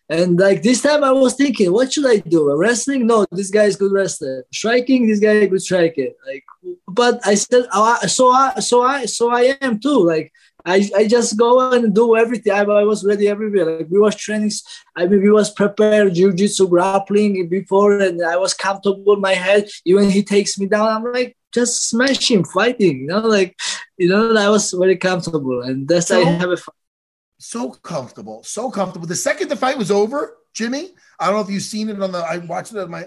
[0.09, 2.53] And like this time, I was thinking, what should I do?
[2.55, 3.07] Wrestling?
[3.07, 4.45] No, this guy is good wrestler.
[4.53, 5.07] Striking?
[5.07, 6.09] This guy good striker.
[6.27, 6.43] Like,
[6.87, 10.05] but I said, oh, so I, so I, so I am too.
[10.05, 10.31] Like,
[10.65, 12.53] I, I just go and do everything.
[12.53, 13.77] I, I was ready everywhere.
[13.77, 14.51] Like we was training.
[14.95, 19.69] I mean, we was prepared jiu-jitsu grappling before, and I was comfortable in my head.
[19.85, 23.01] Even he takes me down, I'm like just smashing, fighting.
[23.01, 23.55] You know, like
[23.97, 26.75] you know, that I was very comfortable, and that's I So- have a fun.
[27.39, 29.05] So comfortable, so comfortable.
[29.07, 32.11] The second the fight was over, Jimmy, I don't know if you've seen it on
[32.13, 32.19] the.
[32.19, 33.05] I watched it on my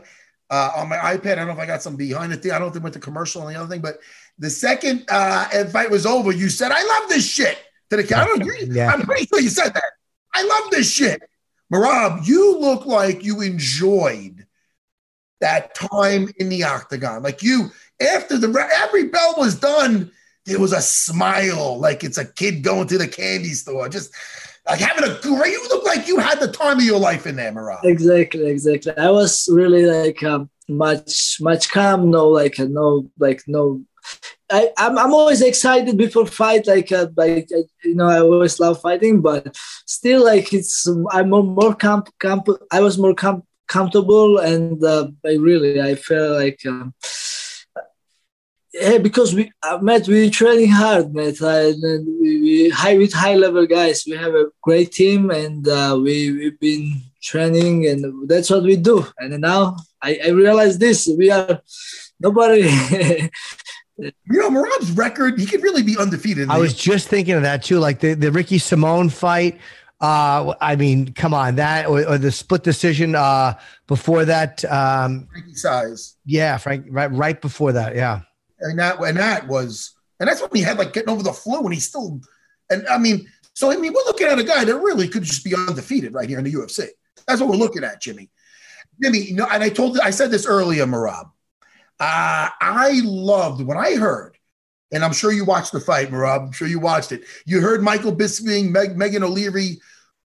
[0.50, 1.32] uh, on my iPad.
[1.32, 2.52] I don't know if I got some behind the thing.
[2.52, 3.98] I don't think it went to commercial and the other thing, but
[4.38, 7.56] the second uh, fight was over, you said, "I love this shit."
[7.90, 8.92] To the camera, Yeah.
[8.92, 9.90] I'm pretty sure you said that.
[10.35, 11.22] I love this shit,
[11.72, 12.26] Merab.
[12.26, 14.44] You look like you enjoyed
[15.40, 17.22] that time in the octagon.
[17.22, 20.11] Like you, after the every bell was done,
[20.44, 24.14] there was a smile, like it's a kid going to the candy store, just
[24.66, 25.52] like having a great.
[25.52, 27.85] You look like you had the time of your life in there, Merab.
[27.85, 28.96] Exactly, exactly.
[28.96, 32.11] I was really like um, much, much calm.
[32.11, 33.82] No, like no, like no.
[34.48, 36.68] I, I'm, I'm always excited before fight.
[36.68, 39.56] Like, uh, like uh, you know, I always love fighting, but
[39.87, 42.46] still, like it's I'm more, more camp, camp.
[42.70, 46.61] I was more com- comfortable, and uh, I really I felt like.
[46.66, 46.94] Um,
[48.80, 51.40] yeah, because we uh, Matt, we're training hard, Matt.
[51.40, 54.04] Uh, and we, we high with high level guys.
[54.06, 58.76] We have a great team, and uh, we we've been training, and that's what we
[58.76, 59.06] do.
[59.18, 61.60] And now I, I realize this: we are
[62.20, 62.70] nobody.
[63.98, 66.50] You know, Merab's record, he could really be undefeated.
[66.50, 69.58] I was just thinking of that too, like the, the Ricky Simone fight.
[70.00, 73.54] Uh, I mean, come on, that or, or the split decision uh,
[73.86, 74.62] before that.
[74.66, 76.16] Um, Frankie Saenz.
[76.26, 77.96] yeah, Frank, right, right before that.
[77.96, 78.20] Yeah,
[78.61, 81.61] and that and that was and that's when he had like getting over the flu
[81.61, 82.21] and he still
[82.71, 85.45] and I mean so I mean we're looking at a guy that really could just
[85.45, 86.88] be undefeated right here in the UFC.
[87.27, 88.31] That's what we're looking at, Jimmy.
[89.03, 91.31] Jimmy, you know, and I told I said this earlier, Merab.
[91.99, 94.37] Uh, I loved when I heard,
[94.92, 96.47] and I'm sure you watched the fight, Merab.
[96.47, 97.25] I'm sure you watched it.
[97.47, 99.79] You heard Michael Bisping, Meg, Megan Olivi,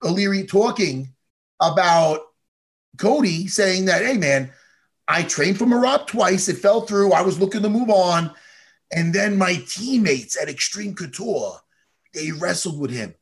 [0.03, 1.13] Olivi talking
[1.59, 2.21] about
[2.97, 4.51] Cody saying that, hey man,
[5.07, 6.49] I trained for Merab twice.
[6.49, 7.13] It fell through.
[7.13, 8.31] I was looking to move on.
[8.91, 11.59] And then my teammates at Extreme Couture,
[12.13, 13.15] they wrestled with him.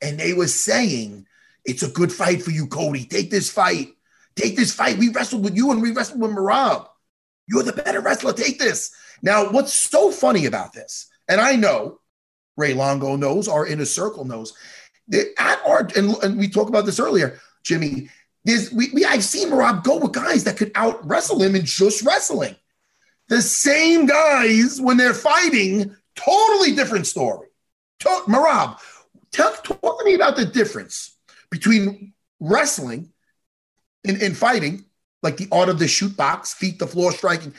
[0.00, 1.26] And they were saying,
[1.64, 3.04] it's a good fight for you, Cody.
[3.04, 3.88] Take this fight.
[4.36, 4.98] Take this fight.
[4.98, 6.86] We wrestled with you and we wrestled with Merab.
[7.48, 8.32] You're the better wrestler.
[8.32, 8.92] Take this.
[9.22, 12.00] Now, what's so funny about this, and I know
[12.56, 14.54] Ray Longo knows, our inner circle knows,
[15.08, 18.10] that at our, and, and we talked about this earlier, Jimmy,
[18.44, 21.64] there's, we, we, I've seen Merab go with guys that could out wrestle him in
[21.64, 22.56] just wrestling.
[23.28, 27.48] The same guys, when they're fighting, totally different story.
[28.00, 28.26] Talk,
[29.32, 31.16] talk, talk to me about the difference
[31.50, 33.12] between wrestling
[34.06, 34.84] and, and fighting,
[35.22, 37.52] like the art of the shoot box, feet the floor striking,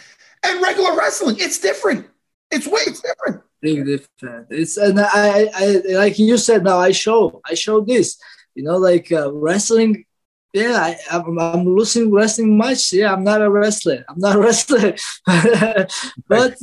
[0.43, 1.35] and regular wrestling.
[1.39, 2.07] It's different.
[2.51, 3.43] It's way it's different.
[3.61, 4.47] Big different.
[4.49, 6.63] It's and I, I like you said.
[6.63, 8.17] Now I show I show this.
[8.55, 10.05] You know, like uh, wrestling
[10.53, 12.91] yeah, I, am I'm, I'm losing wrestling much.
[12.91, 14.03] Yeah, I'm not a wrestler.
[14.09, 14.95] I'm not a wrestler.
[16.27, 16.57] but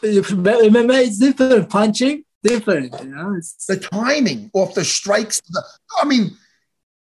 [0.00, 1.68] MMA is different.
[1.68, 2.94] Punching different.
[3.02, 5.40] You know, it's, the timing of the strikes.
[5.48, 5.62] The,
[6.00, 6.30] I mean,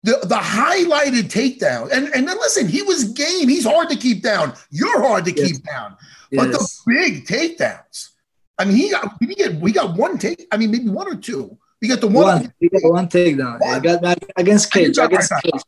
[0.03, 1.91] the the highlighted takedown.
[1.91, 3.47] And and then listen, he was game.
[3.47, 4.53] He's hard to keep down.
[4.71, 5.51] You're hard to yes.
[5.51, 5.97] keep down.
[6.31, 6.83] But yes.
[6.85, 8.09] the big takedowns.
[8.57, 10.47] I mean, he got we get we got one take.
[10.51, 11.57] I mean, maybe one or two.
[11.81, 12.41] We got the one.
[12.41, 12.53] one.
[12.59, 13.59] We got one takedown.
[13.59, 13.73] One.
[13.73, 14.97] I got against Cage.
[14.97, 15.61] Against Cage.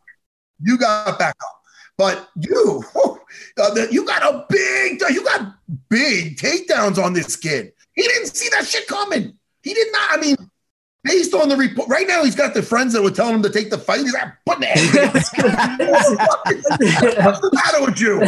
[0.61, 1.63] You got back up.
[1.97, 2.83] But you,
[3.57, 5.55] uh, you got a big, you got
[5.89, 7.73] big takedowns on this kid.
[7.93, 9.37] He didn't see that shit coming.
[9.61, 10.17] He did not.
[10.17, 10.35] I mean,
[11.03, 13.49] based on the report, right now he's got the friends that were telling him to
[13.49, 13.99] take the fight.
[13.99, 14.65] He's like, put the
[17.23, 18.21] What's the matter with you?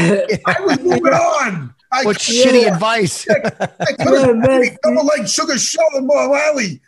[0.46, 1.74] I was moving on.
[1.92, 2.74] I, what shitty yeah.
[2.74, 3.26] advice?
[3.30, 3.36] I,
[3.80, 4.36] I could have
[5.06, 6.82] like Sugar Show and Mo Alley.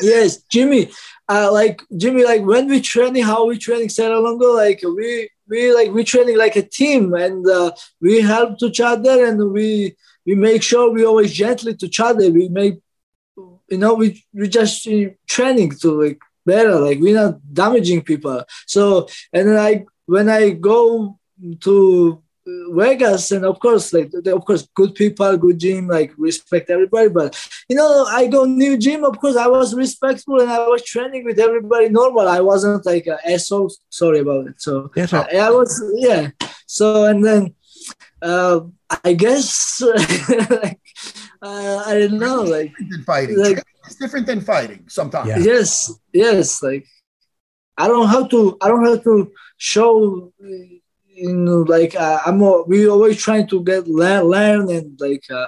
[0.00, 0.90] yes, Jimmy
[1.28, 5.72] uh, like Jimmy, like when we training, how we training Serra Longo, like we we
[5.72, 10.34] like we training like a team, and uh, we help each other, and we we
[10.34, 12.30] make sure we always gently to each other.
[12.30, 12.80] We make
[13.36, 18.44] you know we we just uh, training to like better, like we're not damaging people.
[18.66, 21.18] So and then I when I go
[21.60, 27.08] to Vegas, and of course, like of course, good people, good gym, like respect everybody.
[27.08, 29.04] But you know, I go new gym.
[29.04, 32.28] Of course, I was respectful and I was training with everybody normal.
[32.28, 33.72] I wasn't like an asshole.
[33.88, 34.60] Sorry about it.
[34.60, 36.30] So yes, I, I was yeah.
[36.66, 37.54] So and then
[38.20, 38.60] uh,
[39.04, 39.80] I guess
[40.50, 40.80] like
[41.42, 42.72] uh, I don't know, like
[43.06, 43.38] fighting.
[43.38, 45.28] Like, it's different than fighting sometimes.
[45.28, 45.38] Yeah.
[45.38, 46.86] Yes, yes, like
[47.76, 48.56] I don't have to.
[48.60, 50.32] I don't have to show
[51.14, 55.46] you know, like uh, I'm we always trying to get learn, learn and like uh,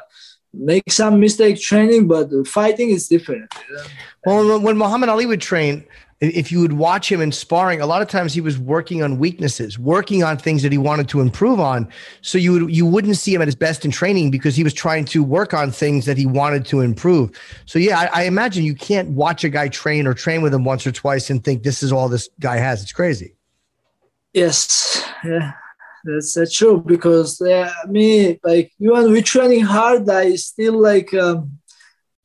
[0.54, 3.52] make some mistake training, but fighting is different.
[3.68, 3.82] You know?
[4.24, 5.84] Well, when Muhammad Ali would train,
[6.20, 9.18] if you would watch him in sparring, a lot of times he was working on
[9.18, 11.88] weaknesses, working on things that he wanted to improve on.
[12.22, 14.72] So you would you wouldn't see him at his best in training because he was
[14.72, 17.38] trying to work on things that he wanted to improve.
[17.66, 20.64] So yeah, I, I imagine you can't watch a guy train or train with him
[20.64, 22.82] once or twice and think this is all this guy has.
[22.82, 23.35] It's crazy.
[24.36, 25.52] Yes, yeah,
[26.04, 31.58] that's, that's true because uh, me like even we training hard, I still like um,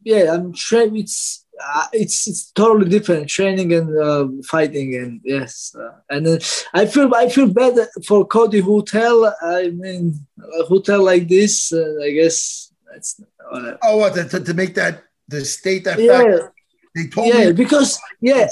[0.03, 0.97] yeah, I'm training.
[0.97, 6.39] It's uh, it's it's totally different training and uh, fighting and yes, uh, and then
[6.73, 10.27] I feel I feel bad for Cody who tell I mean
[10.67, 11.71] who tell like this.
[11.71, 13.79] Uh, I guess that's whatever.
[13.83, 16.23] Oh, what to, to make that the state that yeah.
[16.23, 16.53] fact
[16.93, 18.49] they told yeah me because yeah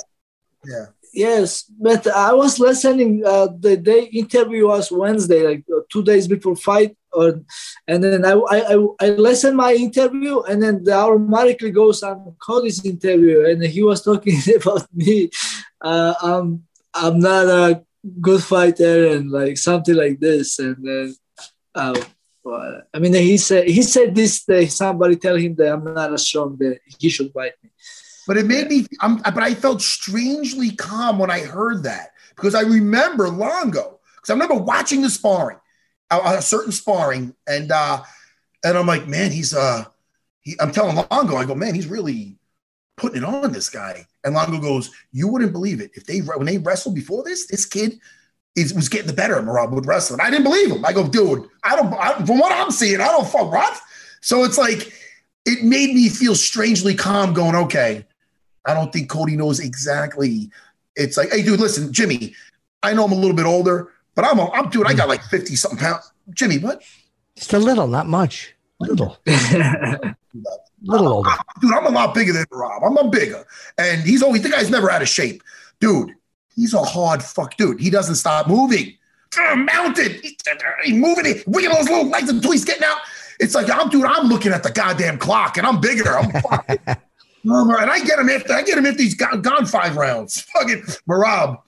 [0.64, 3.24] yeah Yes, but I was listening.
[3.26, 7.42] Uh, the day interview was Wednesday, like uh, two days before fight, or
[7.88, 12.86] and then I I I listened my interview, and then the automatically goes on Cody's
[12.86, 15.30] interview, and he was talking about me.
[15.82, 17.84] Uh, I'm I'm not a
[18.22, 21.16] good fighter, and like something like this, and then.
[21.76, 22.00] Uh,
[22.94, 24.44] I mean, he said he said this.
[24.44, 27.70] Day, somebody tell him that I'm not as strong that he should fight me.
[28.30, 32.54] But it made me, I'm, but I felt strangely calm when I heard that because
[32.54, 35.58] I remember Longo because I remember watching the sparring,
[36.12, 38.04] a, a certain sparring, and uh,
[38.64, 39.86] and I'm like, man, he's uh,
[40.42, 42.38] he, I'm telling Longo, I go, man, he's really
[42.98, 44.06] putting it on this guy.
[44.24, 47.66] And Longo goes, you wouldn't believe it if they when they wrestled before this, this
[47.66, 47.98] kid
[48.56, 50.22] is was getting the better of Merab with wrestling.
[50.22, 50.86] I didn't believe him.
[50.86, 51.92] I go, dude, I don't.
[51.96, 53.82] I, from what I'm seeing, I don't fuck what.
[54.22, 54.94] So it's like
[55.48, 58.06] it made me feel strangely calm, going, okay,
[58.66, 60.50] I don't think Cody knows exactly.
[60.96, 62.36] It's like, hey, dude, listen, Jimmy,
[62.84, 65.24] I know I'm a little bit older, but I'm, a, I'm, dude, I got like
[65.24, 66.12] 50 something pounds.
[66.34, 66.84] Jimmy, what?
[67.36, 68.54] Just a little, not much.
[68.80, 69.18] Little.
[70.84, 71.30] little older.
[71.62, 72.84] Dude, I'm a lot bigger than Rob.
[72.84, 73.46] I'm a bigger.
[73.78, 75.44] And he's always, the guy's never out of shape.
[75.80, 76.14] Dude,
[76.56, 77.80] he's a hard fuck dude.
[77.80, 78.96] He doesn't stop moving.
[79.38, 80.20] Mounted.
[80.22, 80.36] He's,
[80.84, 82.98] he's moving it, wiggling those little legs until he's getting out.
[83.40, 86.18] It's like, I'm, dude, I'm looking at the goddamn clock and I'm bigger.
[86.18, 86.80] I'm fucking.
[87.52, 90.42] And I get him after I get him after he's gone, gone five rounds.
[90.54, 91.62] Fucking Merab.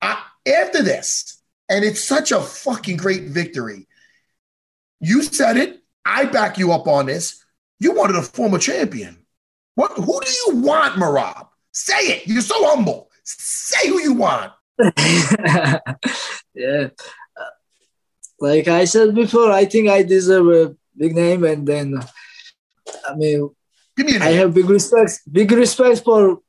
[0.00, 3.86] I, after this, and it's such a fucking great victory.
[5.00, 5.80] You said it.
[6.04, 7.44] I back you up on this.
[7.78, 9.24] You wanted a former champion.
[9.74, 9.92] What?
[9.92, 11.48] Who do you want, Merab?
[11.72, 12.26] Say it.
[12.26, 13.10] You're so humble.
[13.24, 14.52] Say who you want.
[16.54, 16.88] yeah.
[17.36, 17.50] Uh,
[18.40, 22.00] like I said before, I think I deserve a big name, and then
[23.08, 23.50] I mean,
[23.98, 26.40] me I have big respect, big respect for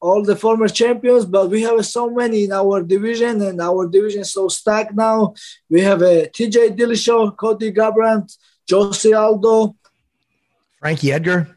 [0.00, 4.22] all the former champions, but we have so many in our division, and our division
[4.22, 5.34] is so stacked now.
[5.70, 8.36] We have a TJ Dillashaw, Cody Garbrandt,
[8.68, 9.76] Jose Aldo,
[10.80, 11.56] Frankie Edgar.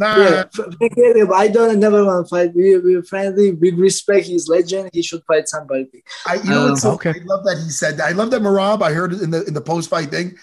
[0.00, 0.16] Nah.
[0.16, 2.54] Yeah, Frankie Edgar, I don't never want to fight.
[2.54, 4.26] We we friendly, big respect.
[4.26, 4.90] He's legend.
[4.92, 6.04] He should fight somebody.
[6.26, 7.10] I you know um, so, okay.
[7.10, 8.08] I love that he said that.
[8.08, 8.82] I love that Merab.
[8.82, 10.36] I heard in the in the post fight thing.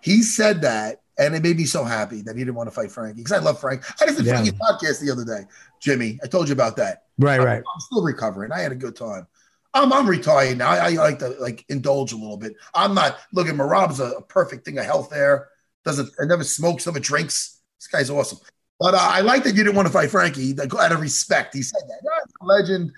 [0.00, 2.90] He said that and it made me so happy that he didn't want to fight
[2.90, 3.82] Frankie because I love Frank.
[4.00, 4.34] I just did yeah.
[4.34, 5.46] Frankie's podcast the other day,
[5.80, 6.18] Jimmy.
[6.22, 7.04] I told you about that.
[7.18, 7.58] Right, right.
[7.58, 8.52] I'm, still recovering.
[8.52, 9.26] I had a good time.
[9.74, 10.70] I'm, I'm retired now.
[10.70, 12.54] I, I, like to like indulge a little bit.
[12.74, 13.56] I'm not looking.
[13.56, 15.48] Merab's a, a perfect thing of health there.
[15.84, 17.60] Doesn't I never smokes, never drinks.
[17.78, 18.38] This guy's awesome.
[18.78, 20.56] But uh, I like that you didn't want to fight Frankie.
[20.60, 22.00] Out of respect, he said that.
[22.02, 22.92] Yeah, legend.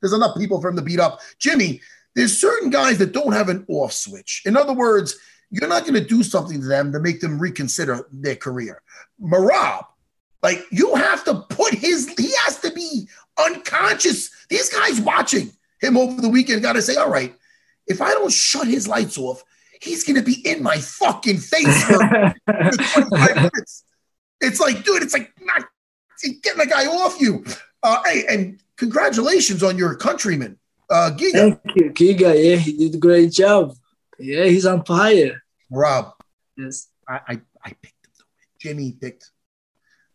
[0.00, 1.20] There's enough people for him to beat up.
[1.38, 1.80] Jimmy,
[2.14, 4.42] there's certain guys that don't have an off switch.
[4.46, 5.16] In other words,
[5.50, 8.82] you're not going to do something to them to make them reconsider their career.
[9.20, 9.86] Merab,
[10.42, 14.30] like you have to put his, he has to be unconscious.
[14.48, 17.34] These guys watching him over the weekend got to say, all right,
[17.86, 19.42] if I don't shut his lights off,
[19.80, 21.98] he's going to be in my fucking face for
[22.46, 23.84] 25 minutes.
[24.40, 25.64] It's like, dude, it's like not
[26.22, 27.44] getting the guy off you.
[27.82, 30.58] Uh, hey, and congratulations on your countryman,
[30.90, 31.60] uh, Giga.
[31.64, 32.50] Thank you, Giga.
[32.50, 33.76] Yeah, he did a great job.
[34.18, 35.42] Yeah, he's on fire.
[35.70, 36.12] Rob.
[36.56, 36.88] Yes.
[37.08, 38.26] I, I, I picked him.
[38.60, 39.30] Jimmy picked.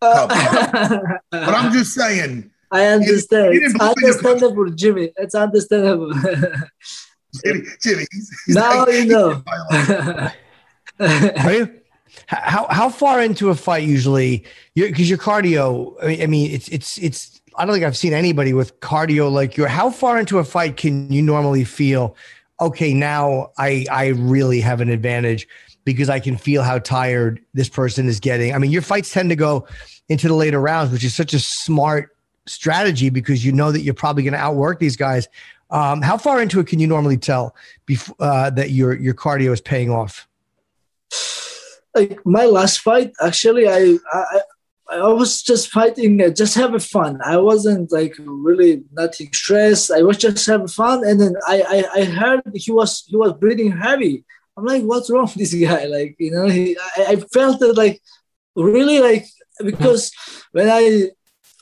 [0.01, 0.27] Uh,
[1.31, 2.51] but I'm just saying.
[2.71, 3.53] I understand.
[3.53, 5.11] It's understandable, Jimmy.
[5.17, 6.13] It's understandable.
[7.45, 8.05] Jimmy, Jimmy.
[8.11, 9.43] He's, he's now like, you know.
[10.99, 11.77] Are you?
[12.27, 14.45] How how far into a fight usually?
[14.75, 15.95] Because your cardio.
[16.01, 17.41] I mean, I mean, it's it's it's.
[17.57, 19.67] I don't think I've seen anybody with cardio like your.
[19.67, 22.15] How far into a fight can you normally feel?
[22.61, 25.47] Okay, now I I really have an advantage
[25.83, 28.53] because I can feel how tired this person is getting.
[28.53, 29.67] I mean, your fights tend to go
[30.09, 33.93] into the later rounds, which is such a smart strategy because you know that you're
[33.93, 35.27] probably going to outwork these guys.
[35.71, 37.55] Um, how far into it can you normally tell
[38.19, 40.27] uh, that your your cardio is paying off?
[41.95, 44.41] Like my last fight, actually, I, I
[44.91, 47.19] I was just fighting, uh, just having fun.
[47.23, 49.91] I wasn't like really nothing stressed.
[49.91, 53.33] I was just having fun, and then I, I, I heard he was he was
[53.33, 54.25] breathing heavy.
[54.57, 55.85] I'm like, what's wrong with this guy?
[55.85, 58.01] Like, you know, he, I, I felt it like
[58.55, 59.25] really like
[59.63, 60.11] because
[60.51, 61.11] when I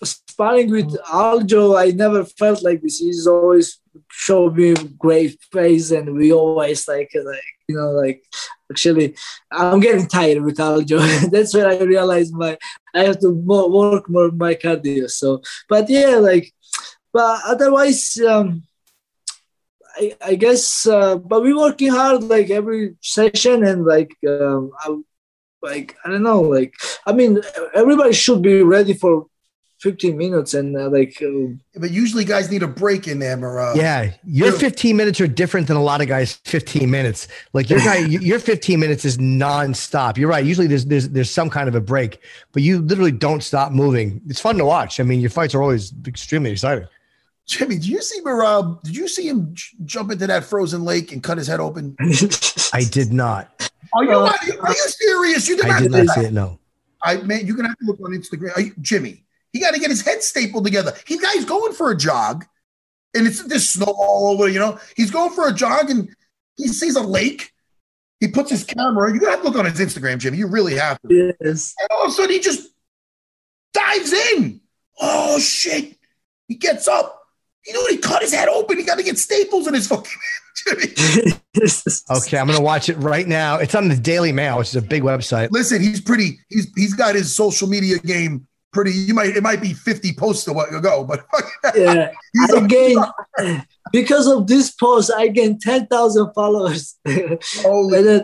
[0.04, 3.00] sparring with Aljo, I never felt like this.
[3.00, 3.79] He's always
[4.12, 8.24] showed me great face, and we always like like you know like
[8.72, 9.16] actually
[9.52, 11.00] I'm getting tired with Aljo.
[11.32, 12.58] That's when I realized my
[12.94, 15.10] I have to more, work more my cardio.
[15.10, 16.54] So, but yeah, like,
[17.14, 18.64] but otherwise, um,
[19.98, 24.98] I, I guess, uh, but we're working hard like every session and like, um, I,
[25.62, 26.74] like I don't know, like
[27.06, 27.42] I mean,
[27.74, 29.28] everybody should be ready for
[29.80, 33.76] 15 minutes and uh, like uh, but usually guys need a break in there Merab.
[33.76, 37.80] yeah your 15 minutes are different than a lot of guys 15 minutes like your
[37.80, 41.76] guy your 15 minutes is non-stop you're right usually there's there's there's some kind of
[41.76, 42.22] a break
[42.52, 45.62] but you literally don't stop moving it's fun to watch i mean your fights are
[45.62, 46.88] always extremely exciting
[47.46, 48.80] Jimmy, did you see Merab?
[48.84, 51.96] Did you see him j- jump into that frozen lake and cut his head open?
[52.74, 53.72] I did not.
[53.96, 55.50] Are you, are you, are you serious?
[55.50, 56.32] You did I not, did not see it.
[56.32, 56.60] No.
[57.02, 58.56] I man, you're gonna have to look on Instagram.
[58.64, 59.24] You, Jimmy,
[59.54, 60.94] he got to get his head stapled together.
[61.08, 62.46] He guy's going for a jog,
[63.16, 64.48] and it's this snow all over.
[64.48, 66.10] You know, he's going for a jog, and
[66.58, 67.52] he sees a lake.
[68.20, 69.14] He puts his camera.
[69.14, 70.38] You got to look on his Instagram, Jimmy.
[70.38, 71.34] You really have to.
[71.42, 71.74] Yes.
[71.80, 72.70] And all of a sudden, he just
[73.74, 74.62] dives in.
[75.00, 75.98] Oh shit!
[76.48, 77.16] He gets up.
[77.66, 77.92] You know what?
[77.92, 78.78] He cut his head open.
[78.78, 80.12] He got to get staples in his fucking.
[80.68, 83.58] okay, I'm gonna watch it right now.
[83.58, 85.50] It's on the Daily Mail, which is a big website.
[85.52, 86.40] Listen, he's pretty.
[86.50, 88.92] He's he's got his social media game pretty.
[88.92, 91.26] You might it might be 50 posts ago, but
[91.76, 92.12] yeah,
[92.42, 92.98] I gain
[93.92, 95.12] because of this post.
[95.16, 96.98] I gained 10,000 followers.
[97.08, 98.20] Holy and then,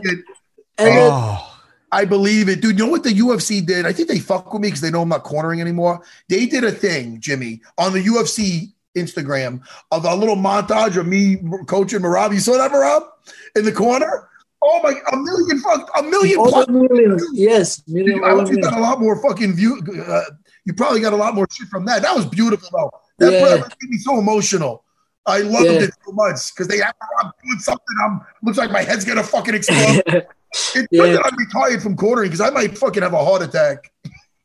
[0.77, 1.51] and then, oh.
[1.91, 2.77] I believe it, dude.
[2.77, 3.85] You know what the UFC did?
[3.85, 6.01] I think they fuck with me because they know I'm not cornering anymore.
[6.29, 11.37] They did a thing, Jimmy, on the UFC Instagram of a little montage of me
[11.67, 12.33] coaching Merab.
[12.33, 13.07] You saw that, Merab,
[13.55, 14.29] in the corner?
[14.67, 16.37] Oh my, a million fuck, a million.
[16.43, 17.19] Plus- million.
[17.33, 18.23] Yes, million.
[18.23, 19.79] I hope you got a lot more fucking view.
[20.07, 20.21] Uh,
[20.65, 22.01] you probably got a lot more shit from that.
[22.01, 22.91] That was beautiful, though.
[23.19, 23.55] That Yeah.
[23.57, 24.83] made me so emotional.
[25.27, 25.83] I loved Yeah.
[25.85, 27.95] it so much because they have I'm doing something.
[28.05, 30.03] I'm looks like my head's gonna fucking explode.
[30.57, 31.05] It's good Yeah.
[31.17, 33.91] that I'm retired from quartering because I might fucking have a heart attack.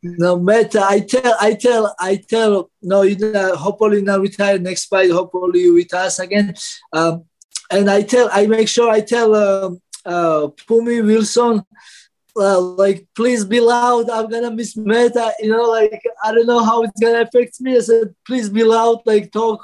[0.02, 2.70] No matter, I tell, I tell, I tell.
[2.82, 5.10] No, you know, hopefully not retire next fight.
[5.10, 6.54] Hopefully you with us again.
[6.92, 7.24] Um,
[7.70, 11.62] and I tell, I make sure I tell um, uh, Phumi Wilson,
[12.36, 14.08] uh, like, please be loud.
[14.08, 15.32] I'm gonna miss Meta.
[15.40, 17.76] You know, like I don't know how it's gonna affect me.
[17.76, 19.60] I said, please be loud, like talk.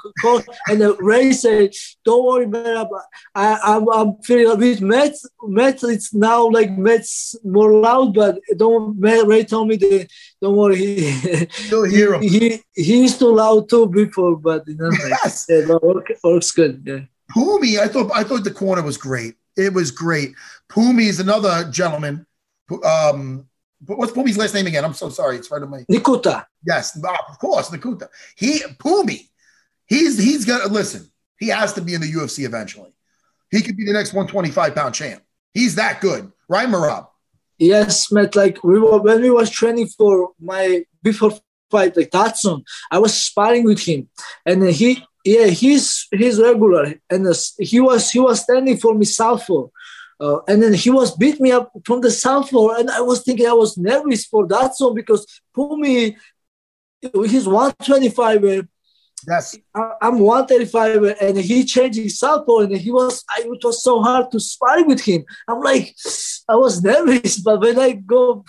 [0.67, 1.71] And uh, Ray said,
[2.03, 2.85] don't worry, Meta.
[3.33, 5.15] I, I'm, I'm feeling with Met.
[5.43, 8.99] Met, it's now like Met's more loud, but don't.
[8.99, 10.09] Ray told me that
[10.41, 10.75] don't worry.
[10.75, 12.21] He, Still hear him.
[12.21, 15.45] he he used to loud too before, but you know, like, Yes.
[15.47, 16.83] yeah, but work, works good.
[16.85, 16.99] Yeah.
[17.33, 19.35] Phumi, I thought I thought the corner was great.
[19.57, 20.33] It was great.
[20.69, 22.25] Phumi is another gentleman.
[22.83, 23.47] Um,
[23.85, 24.85] what's Phumi's last name again?
[24.85, 25.37] I'm so sorry.
[25.37, 25.83] It's right on my.
[25.91, 26.45] Nkuta.
[26.65, 28.07] Yes, ah, of course, Nkuta.
[28.35, 29.29] He Phumi,
[29.85, 31.09] he's he's gonna listen.
[31.39, 32.93] He has to be in the UFC eventually.
[33.51, 35.23] He could be the next 125 pound champ.
[35.53, 37.07] He's that good, right, Merab?
[37.57, 38.35] Yes, Matt.
[38.35, 41.31] Like we were when we was training for my before
[41.71, 44.09] fight, like Dodson, I was sparring with him,
[44.45, 49.05] and he, yeah, he's he's regular, and uh, he was he was standing for me
[49.05, 49.67] southpaw.
[50.19, 53.47] Uh, and then he was beat me up from the southpaw, and I was thinking
[53.47, 56.15] I was nervous for that song because Phumi,
[57.01, 58.63] he's 125, uh,
[59.27, 59.57] Yes.
[60.01, 64.31] I'm 135 and he changed his southpaw and he was I, it was so hard
[64.31, 65.25] to spar with him.
[65.47, 65.95] I'm like
[66.47, 68.45] I was nervous, but when I go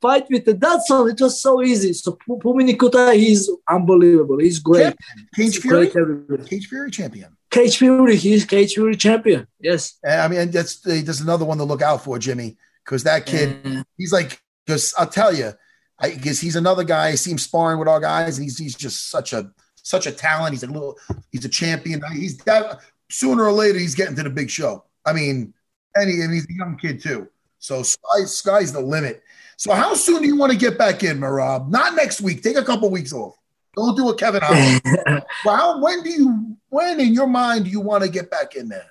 [0.00, 1.92] fight with the Dodson, it was so easy.
[1.92, 4.38] So Pu- Phumi Nkuta, he's unbelievable.
[4.38, 4.94] He's great.
[5.34, 6.46] Cage He's Fury, great.
[6.48, 7.36] Cage Fury champion.
[7.50, 9.46] Cage Fury, he's Cage Fury champion.
[9.60, 9.98] Yes.
[10.02, 13.62] And, I mean, that's that's another one to look out for, Jimmy, because that kid,
[13.62, 13.84] Mm.
[13.96, 15.52] he's like, because I'll tell you,
[15.98, 17.08] I guess he's another guy.
[17.08, 20.12] I see him sparring with our guys, and he's he's just such a such a
[20.12, 20.52] talent.
[20.52, 20.98] He's a little,
[21.30, 22.02] he's a champion.
[22.12, 22.80] He's that
[23.10, 24.84] sooner or later he's getting to the big show.
[25.06, 25.54] I mean,
[25.94, 27.28] and, he, and he's a young kid too.
[27.60, 29.22] So sky, sky's the limit.
[29.56, 31.68] So how soon do you want to get back in, Merab?
[31.70, 32.42] Not next week.
[32.42, 33.34] Take a couple weeks off.
[33.74, 35.24] Don't do a Kevin Holland.
[35.44, 38.68] well, when do you, when in your mind do you want to get back in
[38.68, 38.90] there?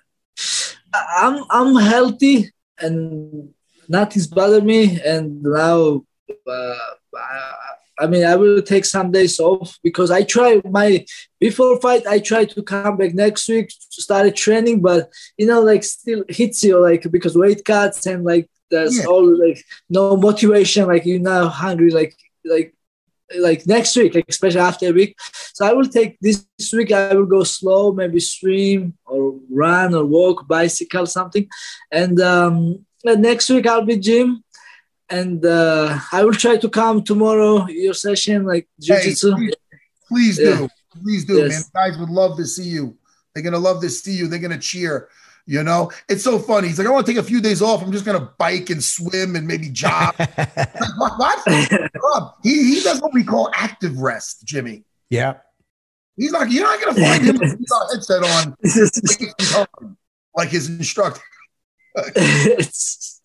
[0.93, 3.49] I'm I'm healthy and
[3.88, 4.99] nothing's bothered me.
[5.01, 6.05] And now,
[6.47, 6.76] uh,
[7.16, 7.51] I,
[7.99, 11.05] I mean, I will take some days off because I try my
[11.39, 12.05] before fight.
[12.07, 16.63] I try to come back next week, started training, but you know, like still hits
[16.63, 19.05] you like because weight cuts and like there's Yeah.
[19.05, 20.88] all like no motivation.
[20.88, 22.74] Like you're now hungry, like like
[23.38, 25.16] like next week, like especially after a week.
[25.53, 26.91] So I will take this week.
[26.91, 31.47] I will go slow, maybe swim or run or walk, bicycle, something.
[31.91, 34.43] And um, next week I'll be gym,
[35.09, 39.36] and uh, I will try to come tomorrow your session like jiu-jitsu.
[39.36, 39.55] please,
[40.07, 40.43] please do.
[40.43, 40.68] Yeah.
[41.03, 41.49] Please do, Yes.
[41.51, 41.63] man.
[41.89, 42.95] Guys would love to see you.
[43.34, 44.28] They're gonna love to see you.
[44.28, 45.09] They're gonna cheer.
[45.47, 46.69] You know, it's so funny.
[46.69, 47.83] He's like, I want to take a few days off.
[47.83, 50.15] I'm just gonna bike and swim and maybe jog.
[50.97, 52.33] What?
[52.43, 54.83] he he does what we call active rest, Jimmy.
[55.09, 55.35] Yeah.
[56.17, 59.67] He's like, You're not gonna find him with a headset on,
[60.35, 61.21] like his instructor.
[62.15, 63.21] Yes.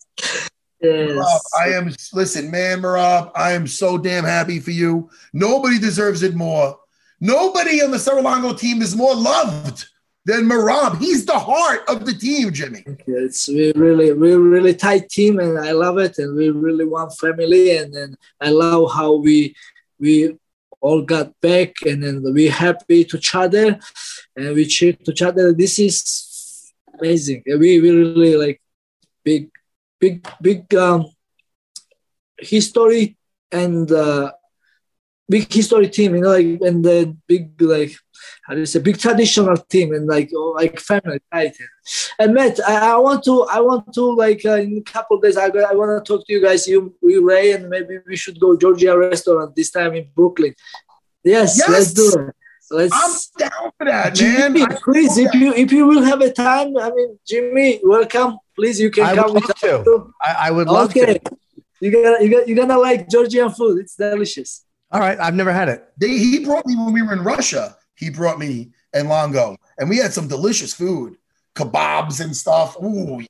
[0.83, 1.95] Merab, I am.
[2.13, 5.11] Listen, man, Merab, I am so damn happy for you.
[5.33, 6.79] Nobody deserves it more.
[7.21, 9.87] Nobody on the Serra Longo team is more loved
[10.31, 10.99] than Merab.
[10.99, 12.85] He's the heart of the team, Jimmy.
[13.07, 17.11] It's we really we really tight team and I love it and we really one
[17.11, 19.55] family and then I love how we
[19.99, 20.39] we
[20.81, 23.79] all got back and then we happy to each other
[24.37, 25.53] and we cheer to each other.
[25.53, 27.43] This is amazing.
[27.47, 28.63] We we really like
[29.25, 29.51] big
[29.99, 31.07] big big um
[32.39, 33.17] history
[33.53, 34.33] and uh
[35.31, 37.93] big history team, you know, like and the big like
[38.47, 41.55] how do you say big traditional team and like oh, like family, right?
[42.19, 45.23] And Matt, I, I want to, I want to like uh, in a couple of
[45.23, 48.17] days, I, I want to talk to you guys, you, you, Ray, and maybe we
[48.17, 50.55] should go Georgia restaurant this time in Brooklyn.
[51.25, 51.69] Yes, Yes.
[51.69, 52.35] let's do it.
[52.73, 52.93] Let's.
[52.95, 53.13] I'm
[53.49, 54.15] down for that, man.
[54.15, 58.39] Jimmy, I- please, if you if you will have a time, I mean, Jimmy, welcome.
[58.55, 60.13] Please, you can I come would with love us to.
[60.23, 61.21] I, I would love Okay, to.
[61.81, 63.81] you gonna you gonna you're gonna like Georgian food.
[63.81, 64.65] It's delicious.
[64.91, 65.19] All right.
[65.19, 65.85] I've never had it.
[65.99, 67.77] They, he brought me when we were in Russia.
[67.95, 71.17] He brought me and Longo, and we had some delicious food,
[71.55, 72.77] kebabs and stuff.
[72.83, 73.23] Ooh,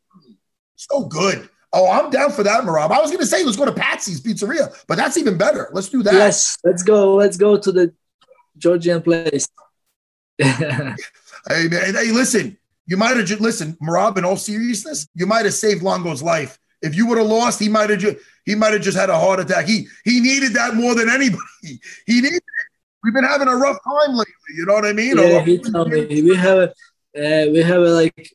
[0.77, 1.49] so good.
[1.73, 2.91] Oh, I'm down for that, Merab.
[2.91, 5.69] I was going to say let's go to Patsy's Pizzeria, but that's even better.
[5.73, 6.15] Let's do that.
[6.15, 7.15] Yes, let's go.
[7.15, 7.95] Let's go to the
[8.59, 9.49] Georgian place.
[10.39, 10.95] hey,
[11.49, 12.57] man, hey, listen.
[12.87, 14.19] You might have just listen, Merab.
[14.19, 16.59] In all seriousness, you might have saved Longo's life.
[16.83, 19.19] If you would have lost, he might have just he might have just had a
[19.19, 19.67] heart attack.
[19.67, 21.43] He he needed that more than anybody.
[22.07, 22.43] He needed it.
[23.03, 24.53] We've been having a rough time lately.
[24.57, 25.17] You know what I mean?
[25.17, 26.69] Yeah, he told me we have a
[27.17, 28.31] uh, we have a like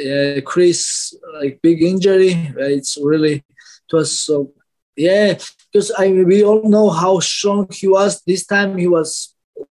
[0.00, 2.52] uh, Chris like big injury.
[2.56, 4.52] It's really it was so
[4.96, 5.34] yeah
[5.72, 8.22] because I we all know how strong he was.
[8.22, 9.31] This time he was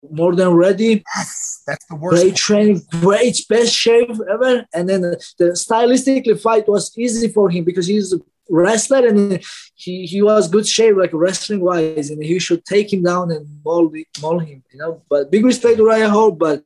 [0.10, 1.04] more than ready.
[1.16, 2.22] Yes, that's the worst.
[2.22, 4.66] Great training, great best shape ever.
[4.74, 8.20] And then the, the stylistically fight was easy for him because he's a
[8.50, 9.44] wrestler and
[9.76, 13.48] he, he was good shape like wrestling wise and he should take him down and
[13.64, 15.02] maul, maul him, you know.
[15.10, 16.64] But big respect to Uriah Hall, but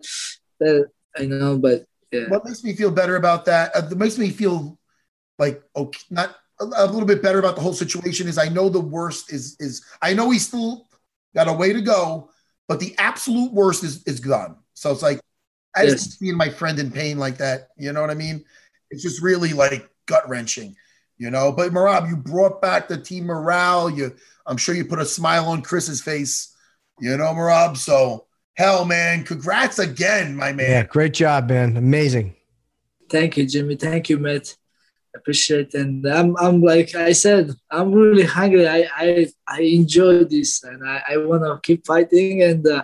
[0.66, 0.82] uh,
[1.18, 2.28] I know, but yeah.
[2.28, 3.76] What makes me feel better about that?
[3.76, 4.80] Uh, makes me feel
[5.38, 8.70] like okay, not a, a little bit better about the whole situation is I know
[8.70, 10.88] the worst is is I know he's still
[11.36, 12.32] got a way to go,
[12.70, 14.56] but the absolute worst is is gone.
[14.76, 15.20] So it's like
[15.76, 15.92] I yes.
[15.94, 17.70] just seeing my friend in pain like that.
[17.78, 18.46] You know what I mean?
[18.92, 20.78] It's just really like gut wrenching.
[21.18, 23.90] You know, but Merab, you brought back the team morale.
[23.90, 24.16] You,
[24.46, 26.56] I'm sure you put a smile on Chris's face.
[27.02, 27.76] You know, Merab.
[27.76, 30.70] So hell, man, congrats again, my man.
[30.70, 31.76] Yeah, great job, man.
[31.76, 32.36] Amazing.
[33.10, 33.76] Thank you, Jimmy.
[33.76, 34.56] Thank you, Matt.
[35.16, 38.68] Appreciate and I'm I'm like I said I'm really hungry.
[38.68, 42.84] I I, I enjoy this and I, I want to keep fighting and uh,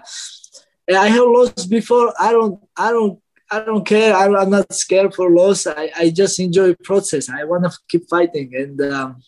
[0.90, 2.14] I have lost before.
[2.20, 3.20] I don't I don't
[3.50, 4.16] I don't care.
[4.16, 5.68] I, am not scared for loss.
[5.68, 7.30] I, I just enjoy process.
[7.30, 9.22] I want to keep fighting, and um,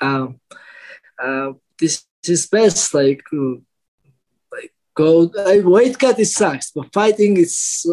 [0.00, 0.40] um,
[1.22, 2.92] uh, this is best.
[2.92, 3.54] Like, uh,
[4.52, 6.18] like go I, weight cut.
[6.18, 7.86] It sucks, but fighting is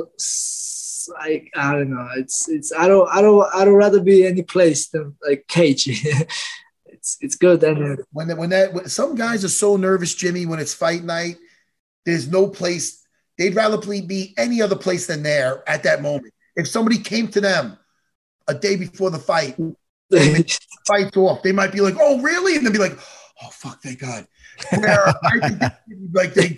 [1.10, 2.10] like I don't know.
[2.18, 5.88] It's it's I don't I don't I don't rather be any place than like cage.
[6.86, 7.64] it's it's good.
[7.64, 11.03] And when that when that when, some guys are so nervous, Jimmy, when it's fight
[11.03, 11.38] night,
[12.06, 13.06] there's no place
[13.38, 16.34] They'd rather be any other place than there at that moment.
[16.56, 17.78] If somebody came to them
[18.47, 19.58] a day before the fight,
[20.88, 22.97] fight off, they might be like, "Oh, really?" and they'd be like,
[23.43, 24.26] "Oh, fuck, thank God."
[24.80, 25.62] Where I think
[26.14, 26.58] like they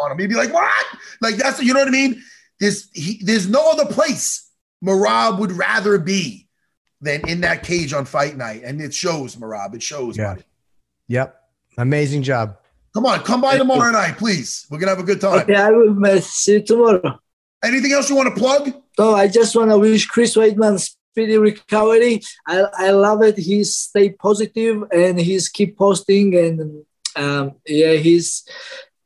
[0.00, 0.86] on him, he'd be like, "What?"
[1.20, 2.22] Like that's you know what I mean.
[2.60, 4.50] There's he, there's no other place
[4.84, 6.46] Merab would rather be
[7.00, 9.74] than in that cage on fight night, and it shows Merab.
[9.74, 10.16] It shows.
[10.16, 10.34] Yeah.
[10.34, 10.44] Buddy.
[11.08, 11.42] Yep.
[11.78, 12.58] Amazing job.
[12.92, 14.66] Come on, come by tomorrow night, please.
[14.70, 15.40] We're gonna have a good time.
[15.40, 17.20] Okay, I will see you tomorrow.
[17.62, 18.72] Anything else you want to plug?
[18.98, 22.22] No, I just want to wish Chris Weidman speedy recovery.
[22.46, 23.38] I, I love it.
[23.38, 26.84] He's stay positive and he's keep posting and
[27.16, 28.44] um, yeah, he's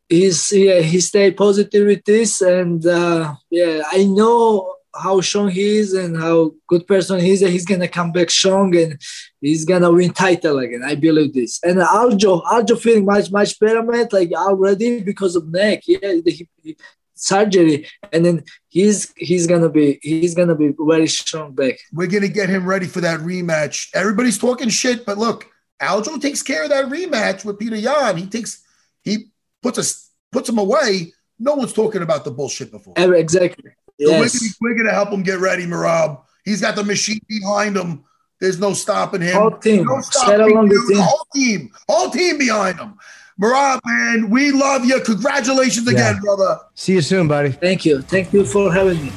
[0.08, 5.78] he's yeah he stay positive with this and uh, yeah, I know how strong he
[5.78, 7.40] is and how good person he is.
[7.40, 9.00] He's gonna come back strong and
[9.40, 10.82] he's gonna win title again.
[10.84, 11.60] I believe this.
[11.62, 14.08] And Aljo, Aljo feeling much much better, man.
[14.12, 16.76] Like already because of neck, yeah, the, he,
[17.14, 21.78] surgery, and then he's he's gonna be he's gonna be very strong back.
[21.92, 23.88] We're gonna get him ready for that rematch.
[23.94, 25.46] Everybody's talking shit, but look,
[25.82, 28.16] Aljo takes care of that rematch with Petr Yan.
[28.16, 28.62] He takes
[29.02, 29.30] he
[29.64, 31.12] puts us puts him away.
[31.38, 32.94] No one's talking about the bullshit before.
[32.96, 33.70] Exactly.
[33.98, 34.56] So yes.
[34.60, 36.20] we're, going to help him get ready, Merab.
[36.44, 38.04] He's got the machine behind him.
[38.40, 39.34] There's no stopping him.
[39.34, 39.86] Whole team.
[39.86, 40.98] No stopping the team.
[41.00, 41.72] Whole team.
[41.88, 42.98] Whole team behind him.
[43.40, 45.00] Merab, man, we love you.
[45.00, 46.60] Congratulations again, brother.
[46.74, 47.50] See you soon, buddy.
[47.50, 48.02] Thank you.
[48.02, 49.12] Thank you for having me.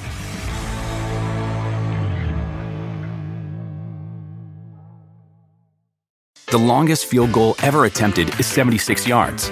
[6.49, 9.51] The longest field goal ever attempted is 76 yards.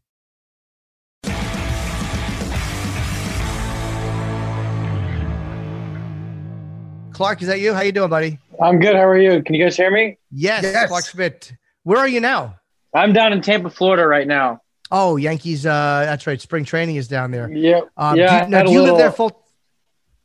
[7.21, 7.71] Clarke, is that you?
[7.71, 8.39] How you doing, buddy?
[8.59, 8.95] I'm good.
[8.95, 9.43] How are you?
[9.43, 10.17] Can you guys hear me?
[10.31, 10.87] Yes, yes.
[10.87, 11.53] Clarke Schmidt.
[11.83, 12.55] Where are you now?
[12.95, 14.61] I'm down in Tampa, Florida right now.
[14.89, 15.63] Oh, Yankees.
[15.63, 16.41] Uh, that's right.
[16.41, 17.47] Spring training is down there.
[17.51, 17.89] Yep.
[17.95, 18.39] Um, yeah.
[18.39, 19.39] do you, now, do you little- live there full?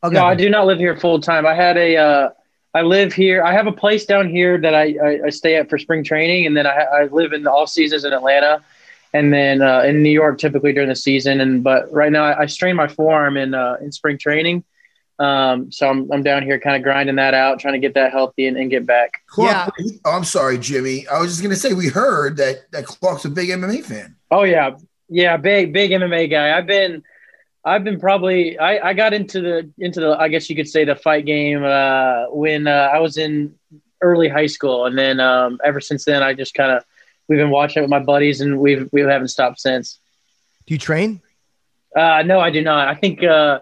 [0.03, 0.14] Okay.
[0.14, 1.44] No, I do not live here full time.
[1.44, 2.28] I had a, uh,
[2.72, 3.42] I live here.
[3.42, 6.47] I have a place down here that I, I, I stay at for spring training,
[6.47, 8.62] and then I, I live in the off seasons in Atlanta,
[9.12, 11.42] and then uh, in New York typically during the season.
[11.42, 14.64] And but right now I, I strained my forearm in uh, in spring training,
[15.19, 18.12] um, so I'm I'm down here kind of grinding that out, trying to get that
[18.12, 19.23] healthy and, and get back.
[19.27, 19.73] Clarke,
[20.05, 21.07] oh, I'm sorry, Jimmy.
[21.09, 24.17] I was just gonna say we heard that that Clarke's a big MMA fan.
[24.31, 24.77] Oh yeah,
[25.09, 26.57] yeah, big big MMA guy.
[26.57, 27.03] I've been,
[27.64, 30.85] I've been probably I, I got into the into the I guess you could say
[30.85, 33.55] the fight game uh, when uh, I was in
[34.03, 36.85] early high school, and then um, ever since then I just kind of
[37.27, 39.99] we've been watching it with my buddies, and we've we haven't stopped since.
[40.67, 41.23] Do you train?
[41.95, 42.89] Uh, no, I do not.
[42.89, 43.61] I think uh,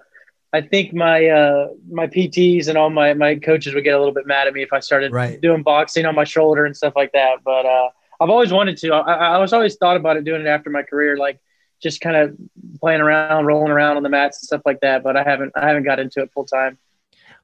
[0.55, 4.15] I think my uh, my PTs and all my my coaches would get a little
[4.15, 5.41] bit mad at me if I started Right.
[5.41, 7.39] doing boxing on my shoulder and stuff like that.
[7.45, 7.89] But uh,
[8.21, 8.95] I've always wanted to.
[8.95, 11.41] I, I was always thought about it doing it after my career, like
[11.83, 12.37] just kind of
[12.81, 15.03] playing around, rolling around on the mats and stuff like that.
[15.03, 16.79] But I haven't I haven't got into it full time.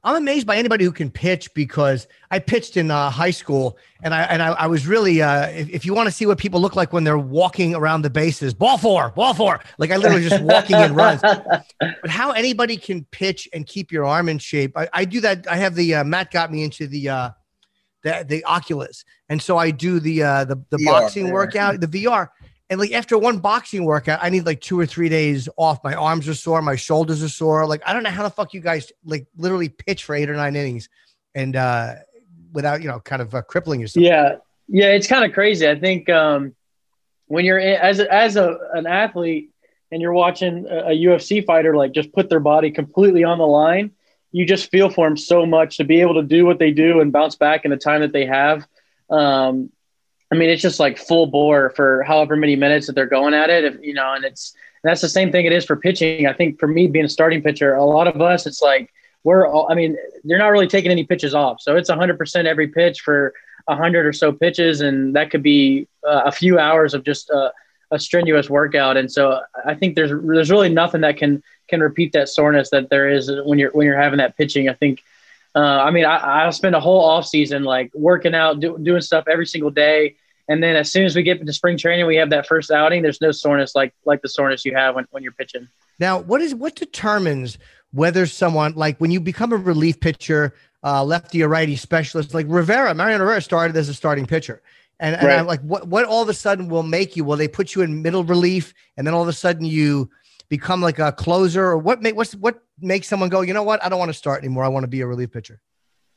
[0.03, 4.15] I'm amazed by anybody who can pitch because I pitched in uh, high school and
[4.15, 6.59] I and I, I was really uh, if, if you want to see what people
[6.59, 10.27] look like when they're walking around the bases, ball four, ball four, like I literally
[10.27, 11.21] just walking in runs.
[11.79, 15.47] But how anybody can pitch and keep your arm in shape, I, I do that.
[15.47, 17.29] I have the uh, Matt got me into the uh,
[18.03, 21.33] the the Oculus, and so I do the uh, the the VR, boxing yeah.
[21.33, 22.29] workout, the VR.
[22.71, 25.83] And like after one boxing workout, I need like two or three days off.
[25.83, 27.67] My arms are sore, my shoulders are sore.
[27.67, 30.35] Like I don't know how the fuck you guys like literally pitch for eight or
[30.35, 30.87] nine innings,
[31.35, 31.95] and uh,
[32.53, 34.05] without you know kind of uh, crippling yourself.
[34.05, 34.35] Yeah,
[34.69, 35.67] yeah, it's kind of crazy.
[35.67, 36.55] I think um,
[37.27, 39.51] when you're in, as a, as a an athlete
[39.91, 43.47] and you're watching a, a UFC fighter like just put their body completely on the
[43.47, 43.91] line,
[44.31, 47.01] you just feel for them so much to be able to do what they do
[47.01, 48.65] and bounce back in the time that they have.
[49.09, 49.71] Um,
[50.31, 53.49] I mean, it's just like full bore for however many minutes that they're going at
[53.49, 56.25] it, if, you know, and it's that's the same thing it is for pitching.
[56.25, 58.91] I think for me being a starting pitcher, a lot of us, it's like
[59.23, 61.61] we're all, I mean, they're not really taking any pitches off.
[61.61, 63.33] So it's 100% every pitch for
[63.65, 64.81] 100 or so pitches.
[64.81, 67.51] And that could be uh, a few hours of just uh,
[67.91, 68.97] a strenuous workout.
[68.97, 72.89] And so I think there's, there's really nothing that can, can repeat that soreness that
[72.89, 74.67] there is when you're, when you're having that pitching.
[74.67, 75.03] I think,
[75.53, 79.01] uh, I mean, I, I'll spend a whole off season like working out, do, doing
[79.01, 80.15] stuff every single day.
[80.47, 83.01] And then as soon as we get into spring training, we have that first outing.
[83.01, 85.67] There's no soreness like like the soreness you have when, when you're pitching.
[85.99, 87.57] Now, what is what determines
[87.91, 92.45] whether someone like when you become a relief pitcher, uh, lefty or righty specialist, like
[92.49, 94.61] Rivera, Mariano Rivera started as a starting pitcher.
[94.99, 95.39] And, and Right.
[95.39, 97.23] I'm like, what what all of a sudden will make you?
[97.23, 100.09] Will they put you in middle relief, and then all of a sudden you
[100.49, 102.01] become like a closer, or what?
[102.01, 103.41] Make what's what makes someone go?
[103.41, 103.83] You know what?
[103.83, 104.63] I don't want to start anymore.
[104.63, 105.59] I want to be a relief pitcher.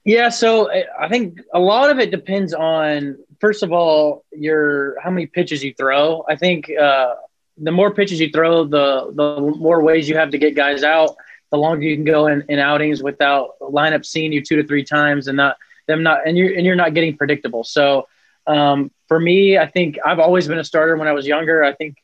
[0.05, 5.11] Yeah, so I think a lot of it depends on first of all your how
[5.11, 6.25] many pitches you throw.
[6.27, 7.15] I think uh,
[7.59, 9.29] the more pitches you throw, the the
[9.67, 11.11] more ways you have to get guys out.
[11.51, 14.83] The longer you can go in, in outings without lineup seeing you two to three
[14.83, 17.65] times and not them not and you're and you're not getting predictable.
[17.65, 18.09] So
[18.47, 21.63] um, for me, I think I've always been a starter when I was younger.
[21.63, 21.99] I think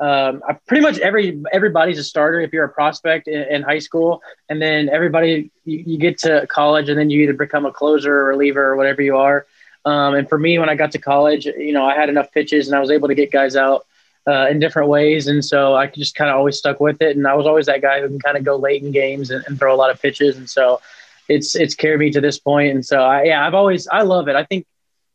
[0.00, 3.82] um, I, pretty much every everybody's a starter if you're a prospect in, in high
[3.88, 7.72] school, and then everybody you, you get to college, and then you either become a
[7.80, 9.46] closer or reliever or whatever you are.
[9.86, 12.66] Um, and for me, when I got to college, you know, I had enough pitches,
[12.66, 13.86] and I was able to get guys out
[14.26, 17.16] uh, in different ways, and so I just kind of always stuck with it.
[17.16, 19.44] And I was always that guy who can kind of go late in games and,
[19.46, 20.80] and throw a lot of pitches, and so
[21.28, 22.74] it's it's carried me to this point.
[22.74, 24.34] And so I, yeah, I've always I love it.
[24.34, 24.66] I think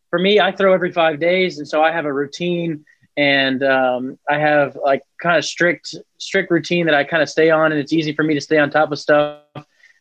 [0.10, 2.86] for me, I throw every five days, and so I have a routine
[3.18, 7.50] and um, I have like kind of strict strict routine that I kind of stay
[7.50, 9.42] on, and it's easy for me to stay on top of stuff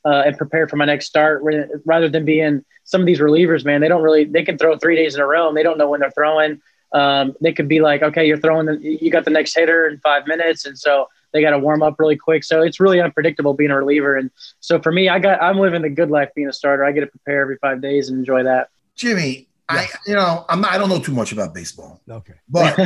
[0.04, 1.42] uh, and prepare for my next start
[1.84, 3.64] rather than being some of these relievers.
[3.64, 5.78] Man, they don't really they can throw three days in a row and they don't
[5.78, 6.60] know when they're throwing.
[6.92, 10.00] Um, they could be like, okay, you're throwing, the, you got the next hitter in
[10.00, 12.42] five minutes, and so they got to warm up really quick.
[12.42, 14.16] So it's really unpredictable being a reliever.
[14.16, 16.84] And so for me, I got I'm living the good life being a starter.
[16.84, 18.70] I get to prepare every five days and enjoy that.
[18.96, 22.34] Jimmy, I you know I'm not, I don't know too much about baseball, Okay.
[22.48, 22.76] but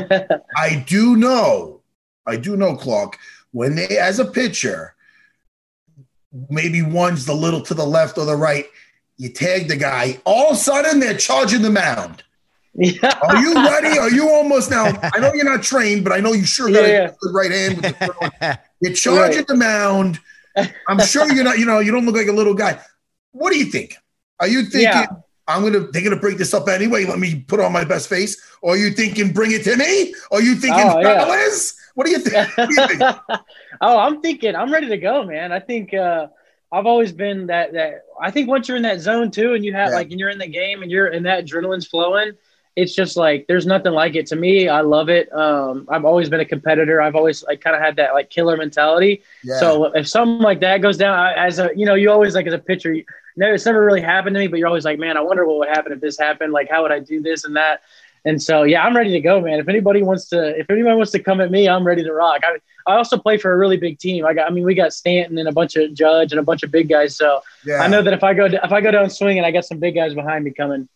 [0.57, 1.81] I do know
[2.27, 3.19] I do know Clarke
[3.53, 4.94] when they as a pitcher,
[6.51, 8.67] maybe one's the little to the left or the right.
[9.17, 10.21] You tag the guy.
[10.25, 12.23] All of a sudden, they're charging the mound.
[12.75, 13.17] yeah.
[13.23, 13.97] Are you ready?
[13.99, 14.87] Are you almost now?
[15.15, 17.51] I know you're not trained, but I know you sure got Yeah, a good right
[17.53, 17.77] hand.
[17.77, 18.59] With the.
[18.81, 20.19] You're charging the mound.
[20.89, 21.59] I'm sure you're not.
[21.59, 22.81] You know, you don't look like a little guy.
[23.31, 23.97] What do you think?
[24.41, 25.07] Are you thinking Yeah.
[25.47, 25.87] I'm gonna?
[25.93, 27.05] They're gonna break this up anyway.
[27.05, 28.41] Let me put on my best face.
[28.63, 30.13] Or are you thinking bring it to me?
[30.33, 31.77] Or are you thinking Oh, fellas?
[31.95, 32.55] What do you think?
[32.57, 33.01] Do you think?
[33.81, 35.53] oh, I'm thinking I'm ready to go, man.
[35.53, 36.29] I think uh,
[36.73, 39.73] I've always been that that I think once you're in that zone too, and you
[39.75, 39.97] have Yeah.
[39.97, 42.33] like and you're in the game and you're and that adrenaline's flowing,
[42.77, 44.69] it's just like there's nothing like it to me.
[44.69, 45.33] I love it.
[45.33, 47.01] Um, I've always been a competitor.
[47.01, 49.23] I've always like kind of had that like killer mentality.
[49.45, 49.61] Yeah.
[49.61, 52.49] So if something like that goes down, I, as a you know, you always like
[52.49, 53.05] as a pitcher, you,
[53.37, 55.59] no, it's never really happened to me, but you're always like, man, I wonder what
[55.59, 56.53] would happen if this happened.
[56.53, 57.83] Like, how would I do this and that?
[58.27, 59.59] And so, yeah, I'm ready to go, man.
[59.61, 62.41] If anybody wants to, if anyone wants to come at me, I'm ready to rock.
[62.43, 62.57] I,
[62.91, 64.25] I also play for a really big team.
[64.25, 66.63] I got, I mean, we got Stanton and a bunch of Judge and a bunch
[66.63, 67.17] of big guys.
[67.17, 67.83] So Yeah.
[67.83, 69.95] I know that if I go, if I go down swinging, I got some big
[69.95, 70.89] guys behind me coming.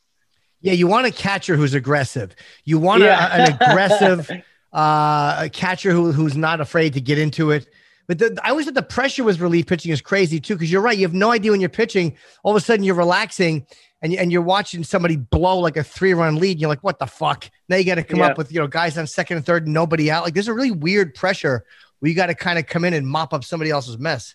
[0.63, 2.35] Yeah, you want a catcher who's aggressive.
[2.65, 4.31] You want a- an aggressive
[4.73, 7.69] uh, a catcher who, who's not afraid to get into it.
[8.07, 10.81] But the, I always thought the pressure with relief pitching is crazy too, because you're
[10.81, 10.97] right.
[10.97, 12.17] You have no idea when you're pitching.
[12.43, 13.67] All of a sudden, you're relaxing
[14.03, 16.61] and, and you're watching somebody blow like a three run lead.
[16.61, 17.51] You're like, what the fuck?
[17.69, 18.27] Now you got to come Yeah.
[18.29, 20.25] up with you know guys on second and third, and nobody out.
[20.25, 21.65] Like there's a really weird pressure
[21.99, 24.35] where you got to kind of come in and mop up somebody else's mess.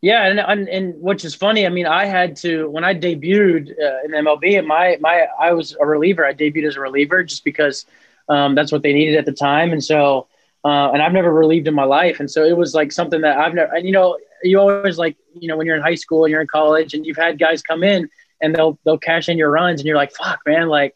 [0.00, 1.64] Yeah, and, and and which is funny.
[1.64, 4.58] I mean, I had to when I debuted uh, in MLB.
[4.58, 6.24] and My my I was a reliever.
[6.24, 7.86] I debuted as a reliever just because
[8.28, 10.26] um, that's what they needed at the time, and so
[10.64, 13.38] uh, and I've never relieved in my life, and so it was like something that
[13.38, 13.72] I've never.
[13.74, 16.40] And you know, you always like you know when you're in high school and you're
[16.40, 18.08] in college and you've had guys come in
[18.42, 20.94] and they'll they'll cash in your runs, and you're like, fuck, man, like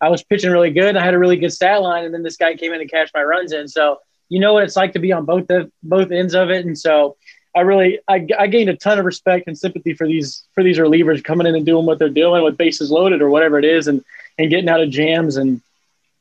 [0.00, 0.96] I was pitching really good.
[0.96, 3.12] I had a really good stat line, and then this guy came in and cashed
[3.14, 3.68] my runs in.
[3.68, 6.64] So you know what it's like to be on both the both ends of it,
[6.64, 7.16] and so.
[7.56, 10.78] I really I, I gained a ton of respect and sympathy for these for these
[10.78, 13.86] relievers coming in and doing what they're doing with bases loaded or whatever it is
[13.86, 14.04] and
[14.40, 15.60] and getting out of jams and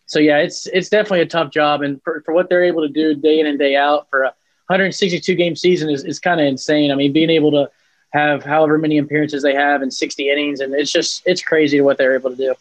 [0.06, 2.88] so yeah it's it's definitely a tough job and for, for what they're able to
[2.88, 4.34] do day in and day out for a
[4.68, 7.72] 162 game season is, is kind of insane I mean being able to
[8.14, 11.98] have however many appearances they have in 60 innings and it's just it's crazy what
[11.98, 12.54] they're able to do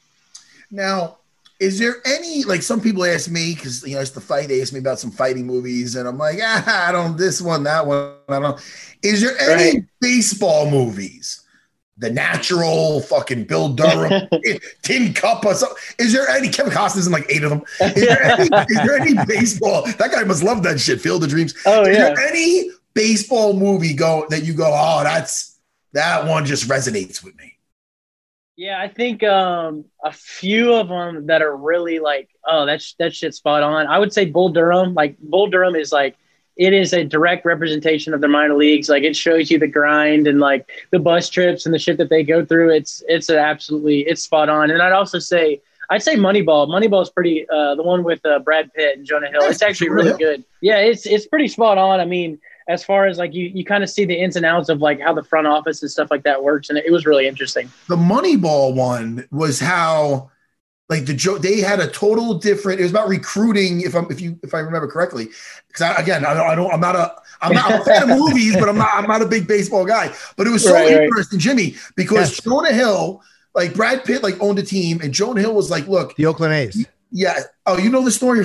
[0.70, 1.18] Now,
[1.60, 4.48] is there any like some people ask me because you know it's the fight?
[4.48, 7.62] They ask me about some fighting movies, and I'm like, ah, I don't this one,
[7.64, 8.60] that one, I don't.
[9.02, 9.84] Is there any Right.
[10.00, 11.38] baseball movies?
[11.98, 14.28] The Natural, fucking Bull Durham,
[14.82, 15.76] Tin Cup, or something.
[16.00, 17.62] Is there any Kevin Costner's in like eight of them?
[17.80, 19.82] Is there any, is there any baseball?
[19.82, 21.00] That guy must love that shit.
[21.00, 21.54] Field of Dreams.
[21.64, 22.08] Oh, is yeah.
[22.14, 25.58] there any baseball movie go that you go, oh, that's
[25.92, 27.54] that one just resonates with me?
[28.56, 33.14] Yeah, I think um, a few of them that are really like, oh, that's that
[33.14, 33.86] shit's spot on.
[33.86, 34.94] I would say Bull Durham.
[34.94, 36.16] Like Bull Durham is like,
[36.56, 38.90] it is a direct representation of the minor leagues.
[38.90, 42.10] Like it shows you the grind and like the bus trips and the shit that
[42.10, 42.70] they go through.
[42.74, 44.70] It's it's an absolutely it's spot on.
[44.70, 46.68] And I'd also say I'd say Moneyball.
[46.68, 49.42] Moneyball is pretty uh, the one with uh, Brad Pitt and Jonah Hill.
[49.44, 50.44] It's actually really good.
[50.60, 52.00] Yeah, it's it's pretty spot on.
[52.00, 52.38] I mean,
[52.68, 55.00] as far as like you you kind of see the ins and outs of like
[55.00, 57.70] how the front office and stuff like that works, and it, it was really interesting.
[57.88, 60.30] the Moneyball one was how
[60.88, 64.20] like the joke they had a total different it was about recruiting if i'm if
[64.20, 65.28] you if i remember correctly
[65.68, 68.02] because I, again I don't, I don't i'm not a i'm not I'm a fan
[68.02, 70.74] of movies but i'm not i'm not a big baseball guy but it was so
[70.74, 71.02] Right, right.
[71.04, 72.40] interesting jimmy because Yes.
[72.42, 73.22] jonah hill
[73.54, 76.52] like brad pitt like owned a team and jonah hill was like look The Oakland
[76.52, 76.84] A's.
[77.10, 78.44] yeah oh you know the story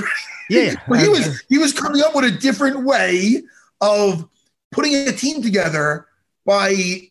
[0.50, 0.76] Yeah, yeah.
[0.88, 3.42] but he was he was coming up with a different way
[3.82, 4.28] of
[4.72, 6.08] putting a team together
[6.46, 7.02] by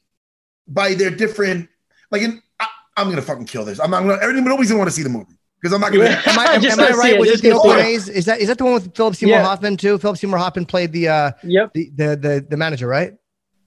[0.69, 1.69] by their different
[2.11, 3.79] like in, I, I'm gonna fucking kill this.
[3.81, 6.05] I'm not gonna everybody nobody's gonna want to see the movie because I'm not gonna
[6.27, 7.15] Am I, am, am I right?
[7.15, 7.87] it, Was it the go see Oakland it.
[7.87, 8.09] A's?
[8.09, 9.45] Is that is that the one with Philip Seymour Yeah.
[9.45, 9.99] Hoffman too?
[9.99, 11.73] Philip Seymour Hoffman played the uh Yep.
[11.75, 13.15] the the the, the manager, right?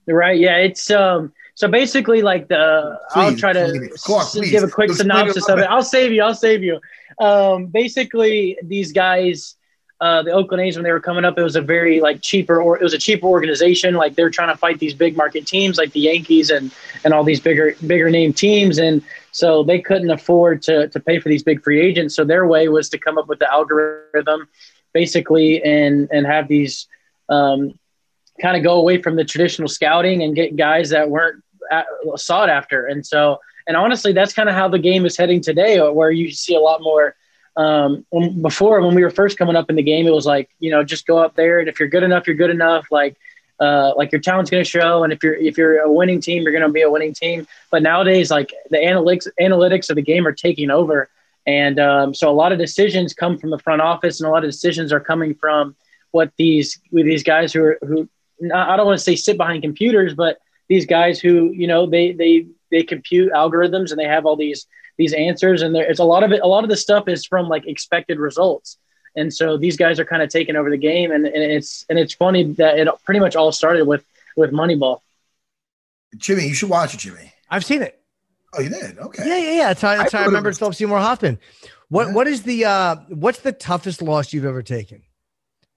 [0.06, 0.38] Right.
[0.40, 0.56] Yeah.
[0.56, 1.32] It's um.
[1.54, 3.92] So basically, like the I'll try to please.
[4.08, 5.66] S- give a quick Explain synopsis of it.
[5.66, 6.22] I'll save you.
[6.22, 6.80] I'll save you.
[7.20, 7.66] Um.
[7.66, 9.56] Basically, these guys,
[10.00, 12.60] uh, the Oakland A's, when they were coming up, it was a very like cheaper
[12.60, 13.94] or it was a cheaper organization.
[13.94, 16.72] Like they're trying to fight these big market teams like the Yankees and
[17.04, 21.20] and all these bigger bigger name teams, and so they couldn't afford to to pay
[21.20, 22.16] for these big free agents.
[22.16, 24.48] So their way was to come up with the algorithm,
[24.94, 26.86] basically, and and have these.
[27.28, 27.78] Um,
[28.40, 31.86] kind of go away from the traditional scouting and get guys that weren't at,
[32.16, 32.86] sought after.
[32.86, 36.10] And so, and honestly, that's kind of how the game is heading today, uh, where
[36.10, 37.14] you see a lot more.
[37.60, 40.48] Um, when, before, when we were first coming up in the game, it was like
[40.60, 42.86] you know just go up there, and if you're good enough, you're good enough.
[42.90, 43.16] Like
[43.60, 46.42] uh, like your talent's going to show, and if you're if you're a winning team,
[46.42, 47.46] you're going to be a winning team.
[47.70, 51.10] But nowadays, like the analytics analytics of the game are taking over,
[51.46, 54.44] and um, so a lot of decisions come from the front office, and a lot
[54.44, 55.76] of decisions are coming from
[56.12, 58.08] what these with these guys who are who
[58.54, 60.38] I don't want to say sit behind computers, but
[60.68, 64.66] these guys who you know they they they compute algorithms and they have all these
[64.96, 66.40] these answers, and there, it's a lot of it.
[66.42, 68.76] A lot of the stuff is from like expected results,
[69.16, 71.98] and so these guys are kind of taking over the game, and, and it's and
[71.98, 74.04] it's funny that it pretty much all started with
[74.36, 75.00] with Moneyball.
[76.16, 77.32] Jimmy, you should watch it, Jimmy.
[77.48, 78.00] I've seen it.
[78.52, 78.98] Oh, you did?
[78.98, 79.22] Okay.
[79.26, 79.66] Yeah, yeah, yeah.
[79.68, 81.38] That's how, that's I how I remember was- Philip Seymour Hoffman.
[81.88, 82.14] What Yeah.
[82.14, 85.02] what is the uh what's the toughest loss you've ever taken?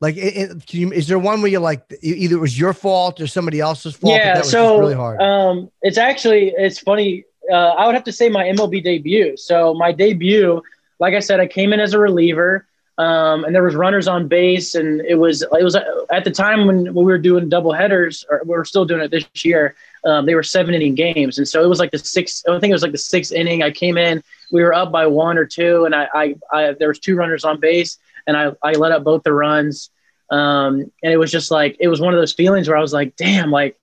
[0.02, 2.74] Like, it, it- can you, is there one where you're like either it was your
[2.74, 4.14] fault or somebody else's fault?
[4.16, 5.22] yeah, that was so really hard.
[5.22, 7.26] um, it's actually it's funny.
[7.52, 9.36] Uh, I would have to say my MLB debut.
[9.38, 10.62] So my debut,
[11.00, 12.68] like I said, I came in as a reliever.
[13.00, 16.68] Um, and there was runners on base, and it was it was at the time
[16.68, 19.76] when, we were doing double headers, or we are still doing it this year.
[20.06, 22.48] Um, they were seven inning games, and so it was like the sixth.
[22.48, 23.64] I think it was like the sixth inning.
[23.64, 24.22] I came in,
[24.52, 27.44] we were up by one or two, and I, I, I there was two runners
[27.44, 29.90] on base, and I, I let up both the runs.
[30.30, 32.94] Um, and it was just like it was one of those feelings where I was
[32.94, 33.76] like, damn, like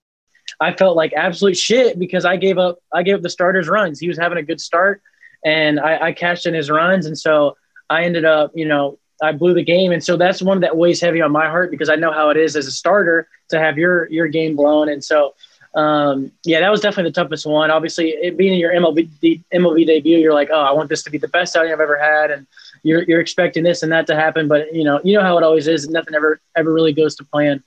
[0.61, 3.99] I felt like absolute shit because I gave up I gave up the starters runs.
[3.99, 5.01] He was having a good start,
[5.43, 7.57] and I, I cashed in his runs, and so
[7.89, 11.01] I ended up, you know, I blew the game, and so that's one that weighs
[11.01, 13.77] heavy on my heart because I know how it is as a starter to have
[13.77, 15.33] your your game blown, and so
[15.73, 17.71] um, yeah, that was definitely the toughest one.
[17.71, 21.09] Obviously, it being in your MLB MLB debut, you're like, oh, I want this to
[21.09, 22.45] be the best outing I've ever had, and
[22.83, 25.43] you're you're expecting this and that to happen, but you know you know how it
[25.43, 25.89] always is.
[25.89, 27.63] Nothing ever ever really goes to plan.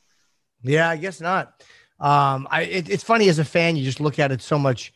[0.62, 1.62] Yeah, I guess not.
[2.00, 4.92] Um, I it, it's funny as a fan, you just look at it so much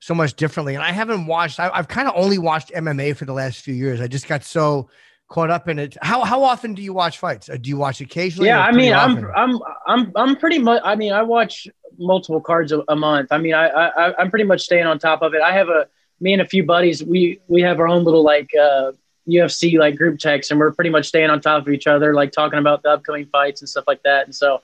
[0.00, 0.74] so much differently.
[0.74, 1.58] And I haven't watched.
[1.58, 4.00] I, I've kind of only watched MMA for the last few years.
[4.00, 4.88] I just got so
[5.28, 5.96] caught up in it.
[6.02, 7.48] How how often do you watch fights?
[7.48, 8.48] Uh, do you watch occasionally?
[8.48, 10.82] Yeah, I mean, I'm I'm I'm I'm pretty much.
[10.84, 11.66] I mean, I watch
[11.98, 13.28] multiple cards a, a month.
[13.32, 15.40] I mean, I, I I'm pretty much staying on top of it.
[15.40, 15.88] I have a
[16.20, 17.02] me and a few buddies.
[17.02, 18.92] We we have our own little like uh,
[19.28, 22.32] UFC like group text, and we're pretty much staying on top of each other, like
[22.32, 24.26] talking about the upcoming fights and stuff like that.
[24.26, 24.62] And so.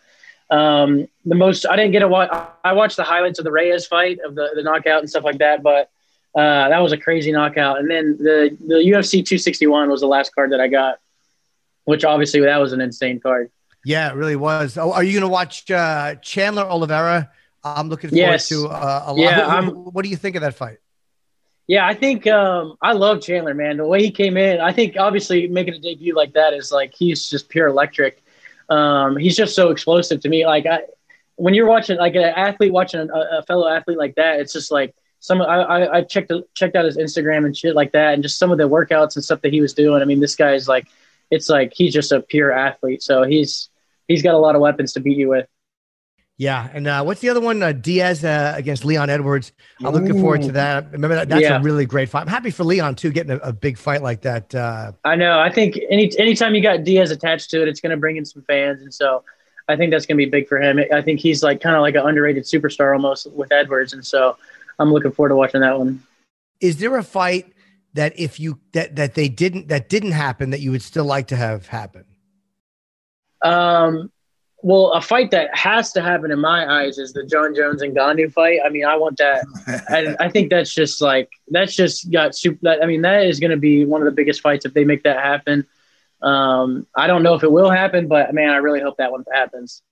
[0.52, 2.28] Um, the most I didn't get to watch.
[2.62, 5.38] I watched the highlights of the Reyes fight of the, the knockout and stuff like
[5.38, 5.90] that, but
[6.34, 7.78] uh, that was a crazy knockout.
[7.78, 10.98] And then the the UFC 261 was the last card that I got,
[11.84, 13.50] which obviously that was an insane card.
[13.82, 14.76] Yeah, it really was.
[14.76, 17.30] Oh, are you going to watch uh, Chandler Oliveira?
[17.64, 18.48] I'm looking forward yes.
[18.48, 19.18] to uh, a lot.
[19.18, 20.78] Yeah, what, what, do you think of that fight?
[21.66, 23.78] Yeah, I think um, I love Chandler, man.
[23.78, 26.92] The way he came in, I think obviously making a debut like that is like
[26.94, 28.21] he's just pure electric.
[28.72, 30.46] Um, he's just so explosive to me.
[30.46, 30.80] Like I,
[31.36, 34.70] when you're watching like an athlete watching a, a fellow athlete like that, it's just
[34.70, 38.38] like some I, I checked checked out his Instagram and shit like that, and just
[38.38, 40.00] some of the workouts and stuff that he was doing.
[40.00, 40.88] I mean, this guy's like,
[41.30, 43.02] it's like he's just a pure athlete.
[43.02, 43.68] So he's
[44.08, 45.46] he's got a lot of weapons to beat you with.
[46.42, 47.62] Yeah, and uh, what's the other one?
[47.62, 49.52] Uh, Diaz uh, against Leon Edwards.
[49.78, 50.90] I'm looking forward to that.
[50.90, 51.28] Remember that?
[51.28, 51.60] That's yeah.
[51.60, 52.22] a really great fight.
[52.22, 54.52] I'm happy for Leon too, getting a, a big fight like that.
[54.52, 55.38] Uh, I know.
[55.38, 58.24] I think any anytime you got Diaz attached to it, it's going to bring in
[58.24, 59.22] some fans, and so
[59.68, 60.80] I think that's going to be big for him.
[60.92, 64.36] I think he's like kind of like an underrated superstar almost with Edwards, and so
[64.80, 66.02] I'm looking forward to watching that one.
[66.60, 67.52] Is there a fight
[67.94, 71.28] that if you that that they didn't that didn't happen that you would still like
[71.28, 72.04] to have happen?
[73.42, 74.10] Um,
[74.62, 77.94] well, a fight that has to happen in my eyes is the Jon Jones and
[77.94, 78.60] Ngannou fight.
[78.64, 79.44] I mean, I want that.
[79.88, 82.58] I, I think that's just like that's just got super.
[82.62, 84.84] That, I mean, that is going to be one of the biggest fights if they
[84.84, 85.66] make that happen.
[86.22, 89.24] Um, I don't know if it will happen, but man, I really hope that one
[89.32, 89.82] happens.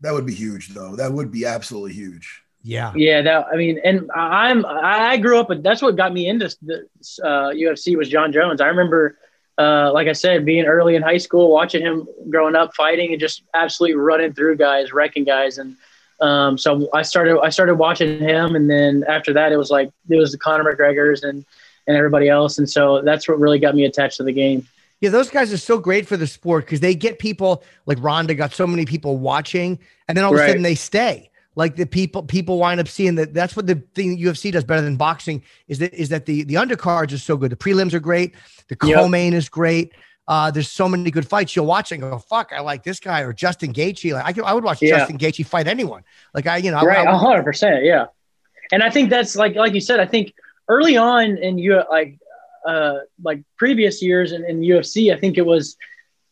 [0.00, 0.96] That would be huge, though.
[0.96, 2.42] That would be absolutely huge.
[2.62, 2.92] Yeah.
[2.96, 3.22] Yeah.
[3.22, 6.88] That, I mean, and I'm, I grew up, but that's what got me into the
[7.22, 8.60] uh, UFC was Jon Jones.
[8.60, 9.16] I remember,
[9.58, 13.20] uh, like I said, being early in high school, watching him growing up, fighting and
[13.20, 15.58] just absolutely running through guys, wrecking guys.
[15.58, 15.76] And,
[16.20, 18.56] um, so I started, I started watching him.
[18.56, 21.44] And then after that, it was like, it was the Conor McGregor's and,
[21.86, 22.58] and everybody else.
[22.58, 24.66] And so that's what really got me attached to the game.
[25.00, 28.34] Yeah, those guys are so great for the sport because they get people like Ronda
[28.34, 29.78] got so many people watching,
[30.08, 33.16] and then all of a sudden they stay like the people people wind up seeing
[33.16, 36.44] that that's what the thing UFC does better than boxing is that is that the
[36.44, 37.50] the undercards are so good.
[37.50, 38.34] The prelims are great.
[38.68, 39.38] The co-main yep.
[39.38, 39.92] is great.
[40.28, 43.20] Uh, there's so many good fights you'll watch and go, fuck, I like this guy
[43.20, 44.12] or Justin Gaethje.
[44.12, 44.98] Like I could, I would watch yeah.
[44.98, 46.02] Justin Gaethje fight anyone.
[46.34, 48.06] Like I, you know, right, hundred percent, yeah.
[48.70, 49.98] And I think that's like like you said.
[49.98, 50.34] I think
[50.68, 52.18] early on in you like
[52.66, 55.76] uh like previous years in, in UFC, I think it was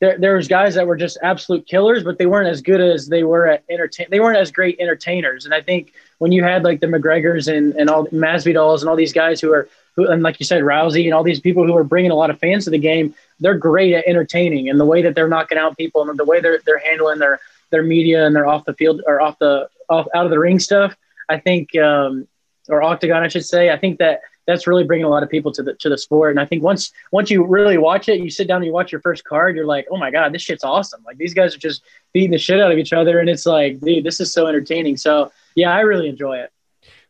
[0.04, 3.08] there, there was guys that were just absolute killers, but they weren't as good as
[3.08, 4.06] they were at entertain.
[4.10, 5.46] They weren't as great entertainers.
[5.46, 8.96] And I think when you had like the McGregors and, and all Masvidals and all
[8.96, 11.74] these guys who are, who, and like you said, Rousey and all these people who
[11.74, 14.84] are bringing a lot of fans to the game, they're great at entertaining and the
[14.84, 17.40] way that they're knocking out people and the way they're, they're handling their,
[17.70, 20.58] their media and their off the field or off the, off out of the ring
[20.58, 20.94] stuff.
[21.30, 22.28] I think, um,
[22.68, 23.70] or octagon, I should say.
[23.70, 26.30] I think that that's really bringing a lot of people to the to the sport.
[26.30, 28.92] And I think once once you really watch it, you sit down and you watch
[28.92, 31.02] your first card, you're like, oh my god, this shit's awesome!
[31.04, 31.82] Like these guys are just
[32.12, 34.96] beating the shit out of each other, and it's like, dude, this is so entertaining.
[34.96, 36.50] So yeah, I really enjoy it.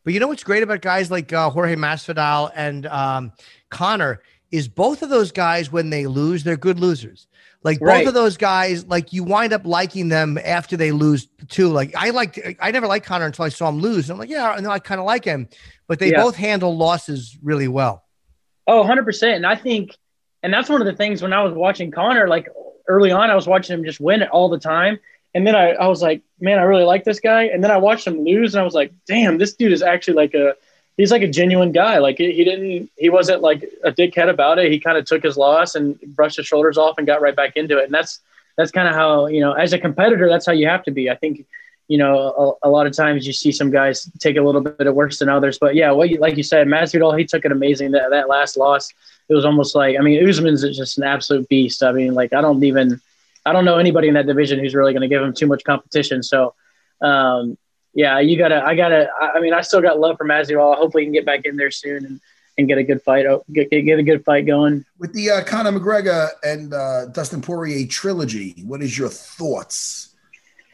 [0.05, 3.33] But you know what's great about guys like uh, Jorge Masvidal and um,
[3.71, 4.21] Conor
[4.51, 7.27] is both of those guys when they lose, they're good losers.
[7.65, 8.07] Like both right.
[8.07, 11.71] of those guys, like you wind up liking them after they lose too.
[11.71, 14.11] Like I liked, I never liked Conor until I saw him lose.
[14.11, 15.49] And I'm like, yeah, no, I kind of like him,
[15.87, 16.23] but they yeah.
[16.23, 18.05] both handle losses really well.
[18.67, 19.37] Oh, 100 percent.
[19.37, 19.97] And I think,
[20.43, 22.49] and that's one of the things when I was watching Conor, like
[22.89, 24.99] early on, I was watching him just win it all the time.
[25.35, 27.45] And then I, I was like, man, I really like this guy.
[27.45, 30.15] And then I watched him lose, and I was like, damn, this dude is actually
[30.15, 30.55] like a
[30.97, 31.99] he's like a genuine guy.
[31.99, 34.71] Like he, he didn't, he wasn't like a dickhead about it.
[34.71, 37.57] He kind of took his loss and brushed his shoulders off and got right back
[37.57, 37.87] into it.
[37.87, 38.21] And that's
[38.57, 41.11] that's kind of how you know, as a competitor, that's how you have to be.
[41.11, 41.47] I think
[41.89, 44.87] you know, a, a, lot of times you see some guys take a little bit
[44.87, 45.59] of worse than others.
[45.59, 47.91] But yeah, what you, like you said, Masvidal, he took it amazing.
[47.91, 48.91] That that last loss,
[49.29, 51.83] it was almost like I mean, Usman's just an absolute beast.
[51.83, 53.01] I mean, like I don't even,
[53.45, 55.63] I don't know anybody in that division who's really going to give him too much
[55.65, 56.23] competition.
[56.23, 56.55] So,
[57.03, 57.59] um,
[57.93, 59.09] yeah, you gotta, I gotta.
[59.21, 60.77] I mean, I still got love for Masvidal.
[60.77, 62.21] Hopefully, he can get back in there soon and.
[62.57, 65.73] And get a good fight, get, get a good fight going with the uh, Conor
[65.73, 68.63] McGregor and uh, Dustin Poirier trilogy.
[68.65, 70.14] What is your thoughts?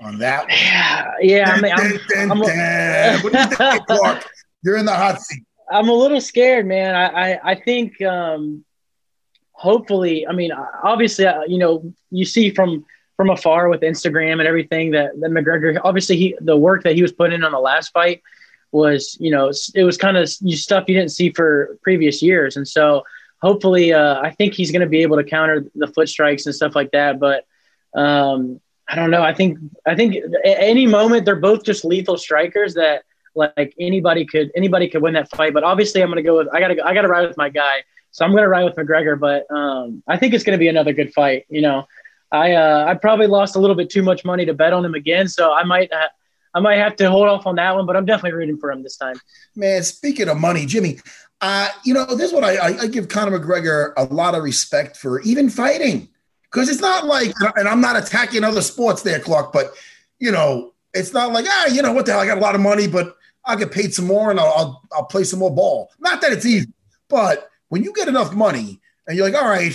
[0.01, 0.41] On that.
[0.41, 0.51] One.
[0.51, 1.51] Yeah, yeah.
[1.51, 4.27] I mean, I'm, I'm, what do you think, Clarke?
[4.63, 5.45] You're in the hot seat.
[5.71, 6.95] I'm a little scared, man.
[6.95, 8.65] I I, I think um,
[9.53, 12.85] hopefully, I mean, obviously, uh, you know, you see from
[13.17, 17.03] from afar with Instagram and everything that that McGregor, obviously, he the work that he
[17.03, 18.23] was putting in on the last fight
[18.73, 22.67] was, you know, it was kind of stuff you didn't see for previous years, and
[22.67, 23.05] so
[23.41, 26.55] hopefully, uh, I think he's going to be able to counter the foot strikes and
[26.55, 27.45] stuff like that, but.
[27.93, 28.61] Um,
[28.91, 29.23] I don't know.
[29.23, 33.05] I think I think at any moment they're both just lethal strikers that
[33.37, 35.55] like anybody could anybody could win that fight.
[35.55, 37.85] But obviously, I'm gonna go with I gotta I gotta ride with my guy.
[38.11, 39.19] So I'm gonna ride with McGregor.
[39.19, 41.47] But um, I think it's gonna be another good fight.
[41.49, 41.87] You know,
[42.33, 44.95] I uh, I probably lost a little bit too much money to bet on him
[44.95, 45.93] again, so I might.
[45.93, 46.09] Uh,
[46.53, 48.83] I might have to hold off on that one, but I'm definitely rooting for him
[48.83, 49.21] this time.
[49.55, 50.99] Man, speaking of money, Jimmy,
[51.41, 54.43] uh, you know, this is what I, I, I give Conor McGregor a lot of
[54.43, 56.09] respect for even fighting.
[56.51, 59.75] Because it's not like, and I'm not attacking other sports there, Clarke, but
[60.19, 62.55] you know, it's not like, ah, you know, what the hell, I got a lot
[62.55, 65.55] of money, but I'll get paid some more and I'll, I'll, I'll play some more
[65.55, 65.91] ball.
[66.01, 66.73] Not that it's easy,
[67.09, 69.75] but when you get enough money and you're like, all right,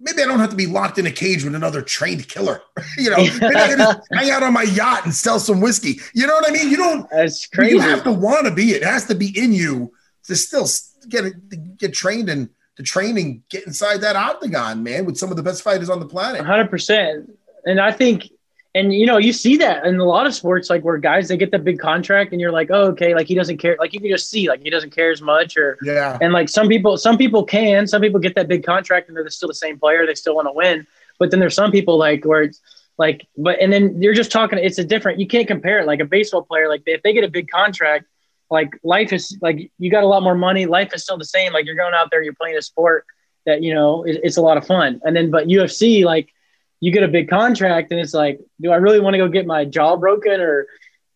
[0.00, 2.62] maybe I don't have to be locked in a cage with another trained killer.
[2.98, 6.00] you know, maybe I can just hang out on my yacht and sell some whiskey.
[6.14, 6.70] You know what I mean?
[6.70, 7.10] You don't.
[7.10, 7.74] That's crazy.
[7.74, 8.70] You have to want to be.
[8.70, 9.92] It has to be in you
[10.24, 10.68] to still
[11.08, 15.36] get get trained and to train and get inside that octagon, man, with some of
[15.36, 16.42] the best fighters on the planet.
[16.42, 17.30] 100%.
[17.64, 18.30] And I think,
[18.74, 21.38] and you know, you see that in a lot of sports, like where guys they
[21.38, 23.76] get the big contract, and you're like, oh, okay, like he doesn't care.
[23.78, 26.18] Like you can just see, like he doesn't care as much, or yeah.
[26.20, 29.28] And like some people, some people can, some people get that big contract, and they're
[29.30, 30.06] still the same player.
[30.06, 30.86] They still want to win.
[31.18, 32.60] But then there's some people like where it's
[32.98, 34.58] like, but and then you're just talking.
[34.58, 35.20] It's a different.
[35.20, 35.86] You can't compare it.
[35.86, 38.04] Like a baseball player, like if they get a big contract
[38.50, 40.66] like life is like you got a lot more money.
[40.66, 41.52] Life is still the same.
[41.52, 43.04] Like you're going out there, you're playing a sport
[43.44, 45.00] that you know it, it's a lot of fun.
[45.04, 46.32] And then, but UFC, like
[46.80, 49.46] you get a big contract, and it's like, do I really want to go get
[49.46, 50.66] my jaw broken or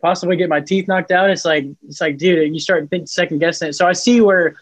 [0.02, 1.30] possibly get my teeth knocked out?
[1.30, 3.74] It's like, it's like, dude, you start think second guessing it.
[3.74, 4.56] So I see where,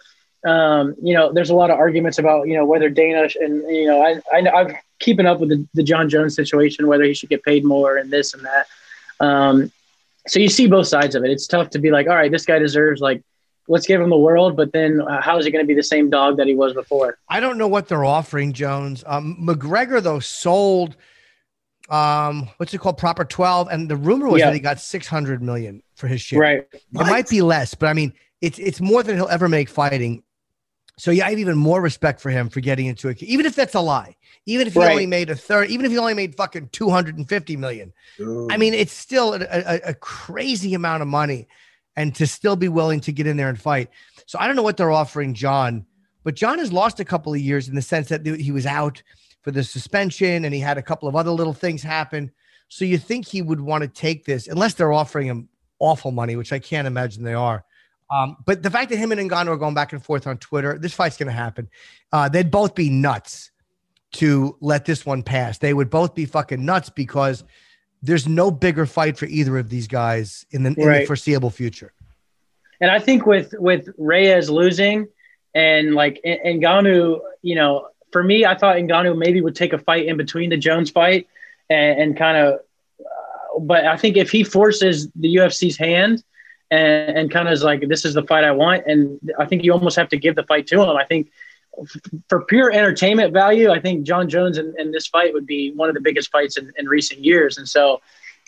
[0.47, 3.87] um, you know, there's a lot of arguments about you know whether Dana and you
[3.87, 7.29] know I, I I've keeping up with the, the Jon Jones situation, whether he should
[7.29, 8.67] get paid more and this and that.
[9.21, 9.73] Um,
[10.29, 11.31] so you see both sides of it.
[11.31, 13.23] It's tough to be like, all right, this guy deserves like,
[13.69, 15.83] let's give him the world, but then uh, how is he going to be the
[15.83, 17.19] same dog that he was before?
[17.29, 19.05] I don't know what they're offering, Jones.
[19.07, 20.97] Um, McGregor though sold,
[21.91, 25.43] um, what's it called, Proper Twelve, and the rumor was that he got six hundred
[25.43, 26.39] million for his share.
[26.39, 26.67] Right.
[26.73, 30.23] It might be less, but I mean, it's it's more than he'll ever make fighting.
[30.99, 33.55] So yeah, I have even more respect for him for getting into it, even if
[33.55, 34.17] that's a lie.
[34.47, 34.91] Even if he right.
[34.91, 37.93] only made a third, even if he only made fucking 250 million.
[38.19, 38.49] Ooh.
[38.51, 41.47] I mean, it's still a, a, a, crazy amount of money
[41.97, 43.91] and to still be willing to get in there and fight.
[44.27, 45.85] So I don't know what they're offering Jon,
[46.25, 49.03] but Jon has lost a couple of years in the sense that he was out
[49.43, 52.31] for the suspension and he had a couple of other little things happen.
[52.69, 55.49] So you think he would want to take this unless they're offering him
[55.79, 57.65] awful money, which I can't imagine they are.
[58.11, 60.79] Um, but the fact that him and Ngannou are going back and forth on Twitter,
[60.79, 61.69] this fight's going to happen.
[62.13, 63.51] Uh, they'd both be nuts
[64.13, 65.59] to let this one pass.
[65.59, 67.45] They would both be fucking nuts because
[68.03, 71.01] there's no bigger fight for either of these guys in the, in right.
[71.01, 71.93] the foreseeable future.
[72.81, 75.09] And I think with with Reyes losing
[75.55, 80.07] and like Ngannou, you know, for me, I thought Ngannou maybe would take a fight
[80.07, 81.27] in between the Jones fight
[81.69, 82.61] and, and kind of.
[83.01, 86.23] Uh, but I think if he forces the UFC's hand
[86.71, 89.65] and, and kind of is like, this is the fight I want, and I think
[89.65, 90.97] you almost have to give the fight to him.
[90.97, 91.31] I think
[92.29, 95.89] for pure entertainment value, I think Jon Jones and, in, this fight would be one
[95.89, 97.59] of the biggest fights in, in recent years.
[97.59, 98.01] And so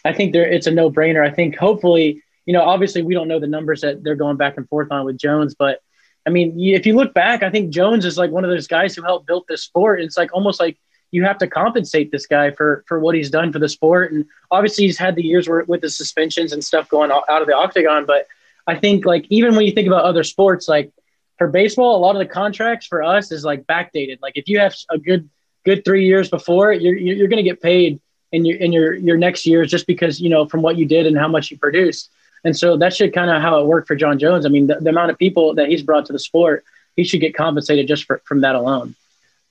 [0.05, 1.25] I think there it's a no brainer.
[1.25, 4.57] I think hopefully, you know, obviously we don't know the numbers that they're going back
[4.57, 5.81] and forth on with Jones, but
[6.27, 8.95] I mean, if you look back, I think Jones is like one of those guys
[8.95, 10.03] who helped build this sport.
[10.03, 10.77] It's like almost like
[11.11, 14.13] you have to compensate this guy for for what he's done for the sport.
[14.13, 17.47] And obviously he's had the years where, with the suspensions and stuff going out of
[17.47, 18.07] the octagon.
[18.07, 18.27] But
[18.67, 20.93] I think like even when you think about other sports, like
[21.39, 24.19] for baseball, a lot of the contracts for us is like backdated.
[24.23, 25.29] Like if you have a good
[25.65, 28.01] good three years before, you're you're going to get paid
[28.33, 31.07] in your in your your next years just because you know from what you did
[31.07, 32.11] and how much you produced.
[32.45, 34.47] And so that should kind of how it worked for Jon Jones.
[34.47, 36.65] I mean, the, the, amount of people that he's brought to the sport,
[36.97, 38.95] he should get compensated just for, from that alone.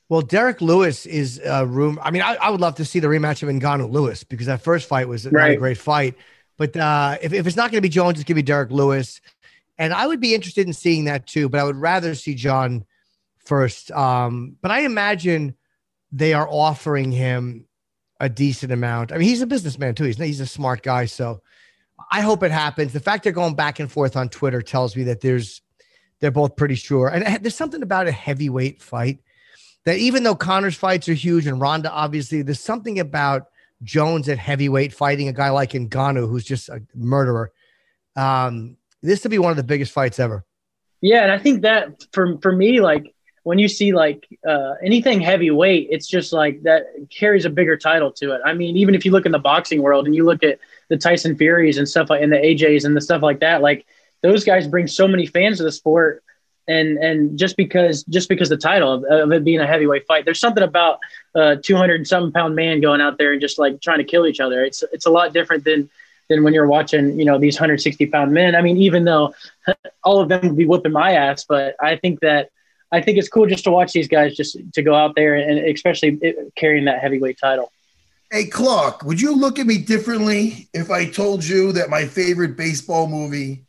[0.10, 2.00] Well, Derrick Lewis is a room.
[2.02, 4.62] I mean, I, I would love to see the rematch of Ngannou Lewis because that
[4.62, 5.52] first fight was right.
[5.52, 6.16] a great fight.
[6.58, 8.72] But uh, if, if it's not going to be Jones, it's going to be Derrick
[8.72, 9.22] Lewis.
[9.78, 12.86] And I would be interested in seeing that too, but I would rather see Jon
[13.38, 13.92] first.
[13.92, 15.56] Um, but I imagine
[16.12, 17.66] they are offering him
[18.20, 19.12] a decent amount.
[19.12, 20.04] I mean, he's a businessman too.
[20.06, 21.42] He's he's a smart guy, so
[22.12, 22.92] I hope it happens.
[22.92, 25.62] The fact they're going back and forth on Twitter tells me that there's
[26.20, 27.08] they're both pretty sure.
[27.08, 29.20] And there's something about a heavyweight fight
[29.86, 33.48] that even though Conor's fights are huge and Ronda obviously, there's something about
[33.84, 37.52] Jones at heavyweight fighting a guy like Ngannou who's just a murderer.
[38.16, 40.46] Um, this to be one of the biggest fights ever.
[41.02, 45.22] Yeah, and I think that for for me, like when you see like uh, anything
[45.22, 48.42] heavyweight, it's just like that carries a bigger title to it.
[48.46, 50.98] I mean, even if you look in the boxing world and you look at the
[50.98, 53.86] Tyson Furies and stuff like and the AJs and the stuff like that, like
[54.22, 56.24] those guys bring so many fans to the sport.
[56.70, 60.24] And and just because just because the title of, of it being a heavyweight fight,
[60.24, 61.00] there's something about
[61.36, 64.28] uh, a 200 something pound man going out there and just like trying to kill
[64.28, 64.64] each other.
[64.64, 65.90] It's it's a lot different than
[66.30, 68.56] than when you're watching, you know, these 160 pound men.
[68.56, 69.34] I mean, even though
[70.04, 72.52] all of them would be whooping my ass, but I think that
[72.92, 75.60] I think it's cool just to watch these guys just to go out there and
[75.60, 76.20] especially
[76.56, 77.72] carrying that heavyweight title.
[78.32, 82.56] Hey, Clarke, would you look at me differently if I told you that my favorite
[82.56, 83.64] baseball movie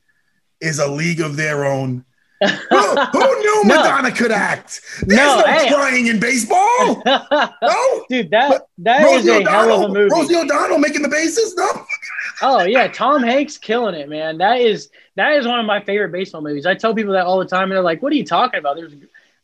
[0.60, 2.05] is A League of Their Own?
[2.40, 3.76] Who, who, knew no.
[3.76, 4.80] Madonna could act?
[5.06, 5.68] There's no, no hey.
[5.68, 7.02] crying in baseball.
[7.04, 10.10] No, dude, that that Rosie is a O'Donnell, hell of a movie.
[10.10, 11.54] Rosie O'Donnell making the bases.
[11.54, 11.84] No.
[12.42, 14.38] oh yeah, Tom Hanks killing it, man.
[14.38, 16.64] That is that is one of my favorite baseball movies.
[16.64, 18.76] I tell people that all the time, and they're like, "What are you talking about?"
[18.76, 18.94] There's,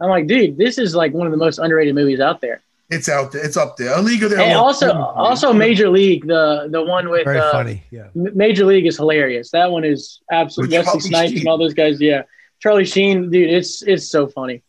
[0.00, 2.62] I'm like, dude, this is like one of the most underrated movies out there.
[2.88, 3.44] It's out there.
[3.44, 3.98] It's up there.
[3.98, 4.56] A League of Their Own.
[4.56, 7.82] Also, also Major League, the the one with very uh, funny.
[7.90, 9.50] Yeah, Major League is hilarious.
[9.50, 12.00] That one is absolutely Wesley Snipes and all those guys.
[12.00, 12.22] Yeah,
[12.60, 14.62] Charlie Sheen, dude, it's it's so funny.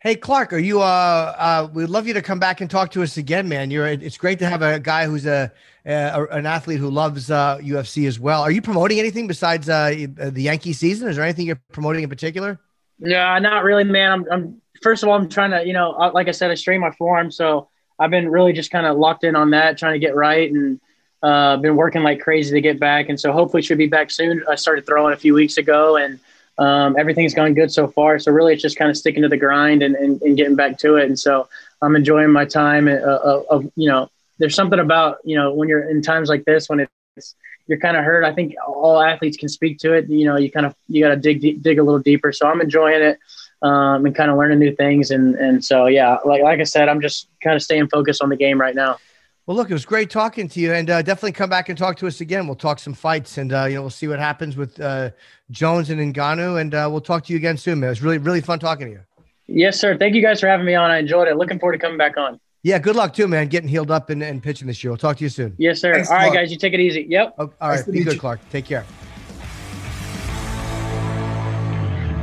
[0.00, 0.82] Hey Clarke, are you?
[0.82, 3.70] Uh, uh, we'd love you to come back and talk to us again, man.
[3.70, 3.86] You're.
[3.86, 5.50] It's great to have a guy who's a,
[5.86, 8.42] a an athlete who loves uh, UFC as well.
[8.42, 11.08] Are you promoting anything besides uh, the Yankee season?
[11.08, 12.60] Is there anything you're promoting in particular?
[12.98, 14.12] Yeah, not really, man.
[14.12, 16.54] I'm, I'm first of all, I'm trying to, you know, uh, like I said, I
[16.54, 19.94] strained my forearm, so I've been really just kind of locked in on that, trying
[19.94, 20.80] to get right, and
[21.22, 23.08] uh, been working like crazy to get back.
[23.08, 24.44] And so hopefully, should be back soon.
[24.48, 26.20] I started throwing a few weeks ago, and
[26.58, 28.18] um, everything's going good so far.
[28.18, 30.78] So really, it's just kind of sticking to the grind and, and, and getting back
[30.78, 31.06] to it.
[31.06, 31.48] And so
[31.82, 32.88] I'm enjoying my time.
[32.88, 34.08] Uh, of, of you know,
[34.38, 37.34] there's something about you know when you're in times like this when it's
[37.66, 38.24] you're kind of hurt.
[38.24, 40.08] I think all athletes can speak to it.
[40.08, 42.32] You know, you kind of you got to dig dig a little deeper.
[42.32, 43.18] So I'm enjoying it
[43.62, 45.10] um, and kind of learning new things.
[45.10, 48.28] And and so yeah, like like I said, I'm just kind of staying focused on
[48.28, 48.98] the game right now.
[49.46, 51.98] Well, look, it was great talking to you, and uh, definitely come back and talk
[51.98, 52.46] to us again.
[52.46, 55.10] We'll talk some fights, and uh, you know we'll see what happens with uh,
[55.50, 57.88] Jones and Ngannou, and uh, we'll talk to you again soon, man.
[57.88, 59.00] It was really really fun talking to you.
[59.46, 59.98] Yes, sir.
[59.98, 60.90] Thank you guys for having me on.
[60.90, 61.36] I enjoyed it.
[61.36, 62.40] Looking forward to coming back on.
[62.62, 63.48] Yeah, good luck too, man.
[63.48, 64.90] Getting healed up and, and pitching this year.
[64.90, 65.54] We'll talk to you soon.
[65.58, 65.92] Yes, sir.
[65.92, 66.50] Thanks, all right, guys.
[66.50, 67.04] You take it easy.
[67.10, 67.34] Yep.
[67.36, 67.76] Oh, all right.
[67.76, 68.20] Nice Be good, you.
[68.20, 68.40] Clarke.
[68.48, 68.86] Take care.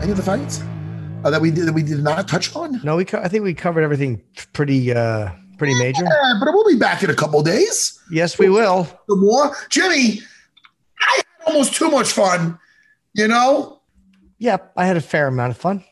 [0.01, 0.63] Any of the fights
[1.23, 2.81] uh, that we did that we did not touch on?
[2.83, 3.05] No, we.
[3.05, 4.23] Co- I think we covered everything
[4.53, 5.29] pretty uh
[5.61, 6.03] pretty major.
[6.03, 7.99] Yeah, but we'll be back in a couple days.
[8.09, 8.87] Yes, we will.
[9.07, 10.21] The more, Jimmy.
[10.99, 12.57] I had almost too much fun.
[13.13, 13.79] You know.
[14.39, 15.83] Yep, I had a fair amount of fun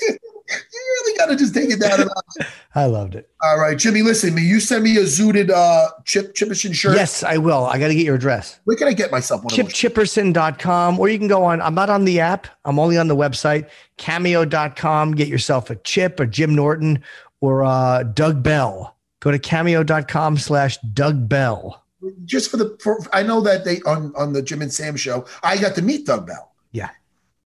[0.08, 2.08] you really got to just take it down.
[2.74, 3.28] I loved it.
[3.42, 4.42] All right, Jimmy, listen me.
[4.42, 6.94] You send me a zooted uh, Chip Chipperson shirt.
[6.94, 7.64] Yes, I will.
[7.64, 8.60] I got to get your address.
[8.64, 11.60] Where can I get myself one ChipChipperson.com, or you can go on.
[11.60, 12.46] I'm not on the app.
[12.64, 15.12] I'm only on the website, cameo.com.
[15.12, 17.02] Get yourself a Chip or Jim Norton
[17.40, 18.96] or uh, Doug Bell.
[19.20, 21.82] Go to cameo.com slash Doug Bell.
[22.24, 25.26] Just for the, for, I know that they, on, on the Jim and Sam show,
[25.42, 26.52] I got to meet Doug Bell.
[26.72, 26.90] Yeah.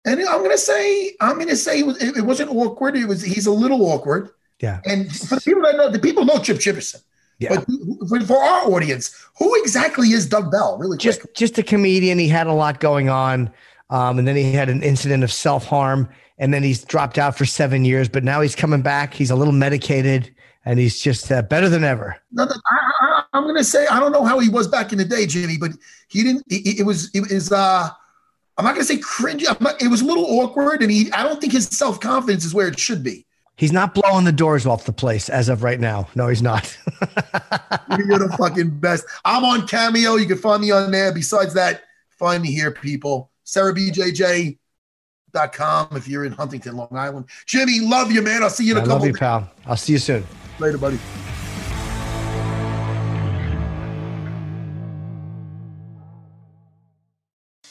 [0.05, 2.95] And I'm gonna say, I'm gonna say it, was, it, wasn't awkward.
[2.97, 4.31] It was he's a little awkward.
[4.61, 4.81] Yeah.
[4.85, 7.03] And for the people that know, the people know Chip Chipperson.
[7.39, 7.65] Yeah.
[8.11, 10.77] But for our audience, who exactly is Doug Bell?
[10.79, 12.19] Really, just just a comedian.
[12.19, 13.51] He had a lot going on,
[13.91, 16.09] um, and then he had an incident of self harm,
[16.39, 18.09] and then he's dropped out for seven years.
[18.09, 19.15] But now he's coming back.
[19.15, 20.35] He's a little medicated,
[20.65, 22.17] and he's just uh, better than ever.
[22.33, 25.05] No, I, am going to say I don't know how he was back in the
[25.05, 25.73] day, Jimmy, but
[26.09, 26.45] he didn't.
[26.49, 27.53] It, it was it was.
[27.53, 27.91] uh
[28.57, 29.45] I'm not going to say cringe.
[29.61, 31.11] Not, it was a little awkward, and he.
[31.13, 33.27] I don't think his self confidence is where it should be.
[33.57, 36.09] He's not blowing the doors off the place as of right now.
[36.17, 36.77] No, he's not.
[37.99, 39.05] You're the fucking best.
[39.25, 40.17] I'm on Cameo.
[40.17, 41.13] You can find me on there.
[41.13, 43.31] Besides that, find me here, people.
[43.47, 44.59] SarahBJJ.com
[45.97, 47.27] if you're in Huntington, Long Island.
[47.47, 48.43] Jimmy, love you, man.
[48.43, 48.99] I'll see you in a I couple.
[48.99, 49.51] Love you, pal.
[49.67, 50.25] I'll see you soon.
[50.59, 50.99] Later, buddy.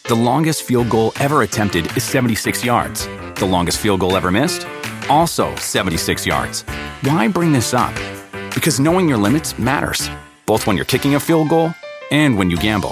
[0.06, 3.08] The longest field goal ever attempted is 76 yards.
[3.36, 4.68] The longest field goal ever missed?
[5.10, 6.62] Also 76 yards.
[7.02, 7.96] Why bring this up?
[8.54, 10.10] Because knowing your limits matters,
[10.46, 11.74] both when you're kicking a field goal
[12.12, 12.92] and when you gamble.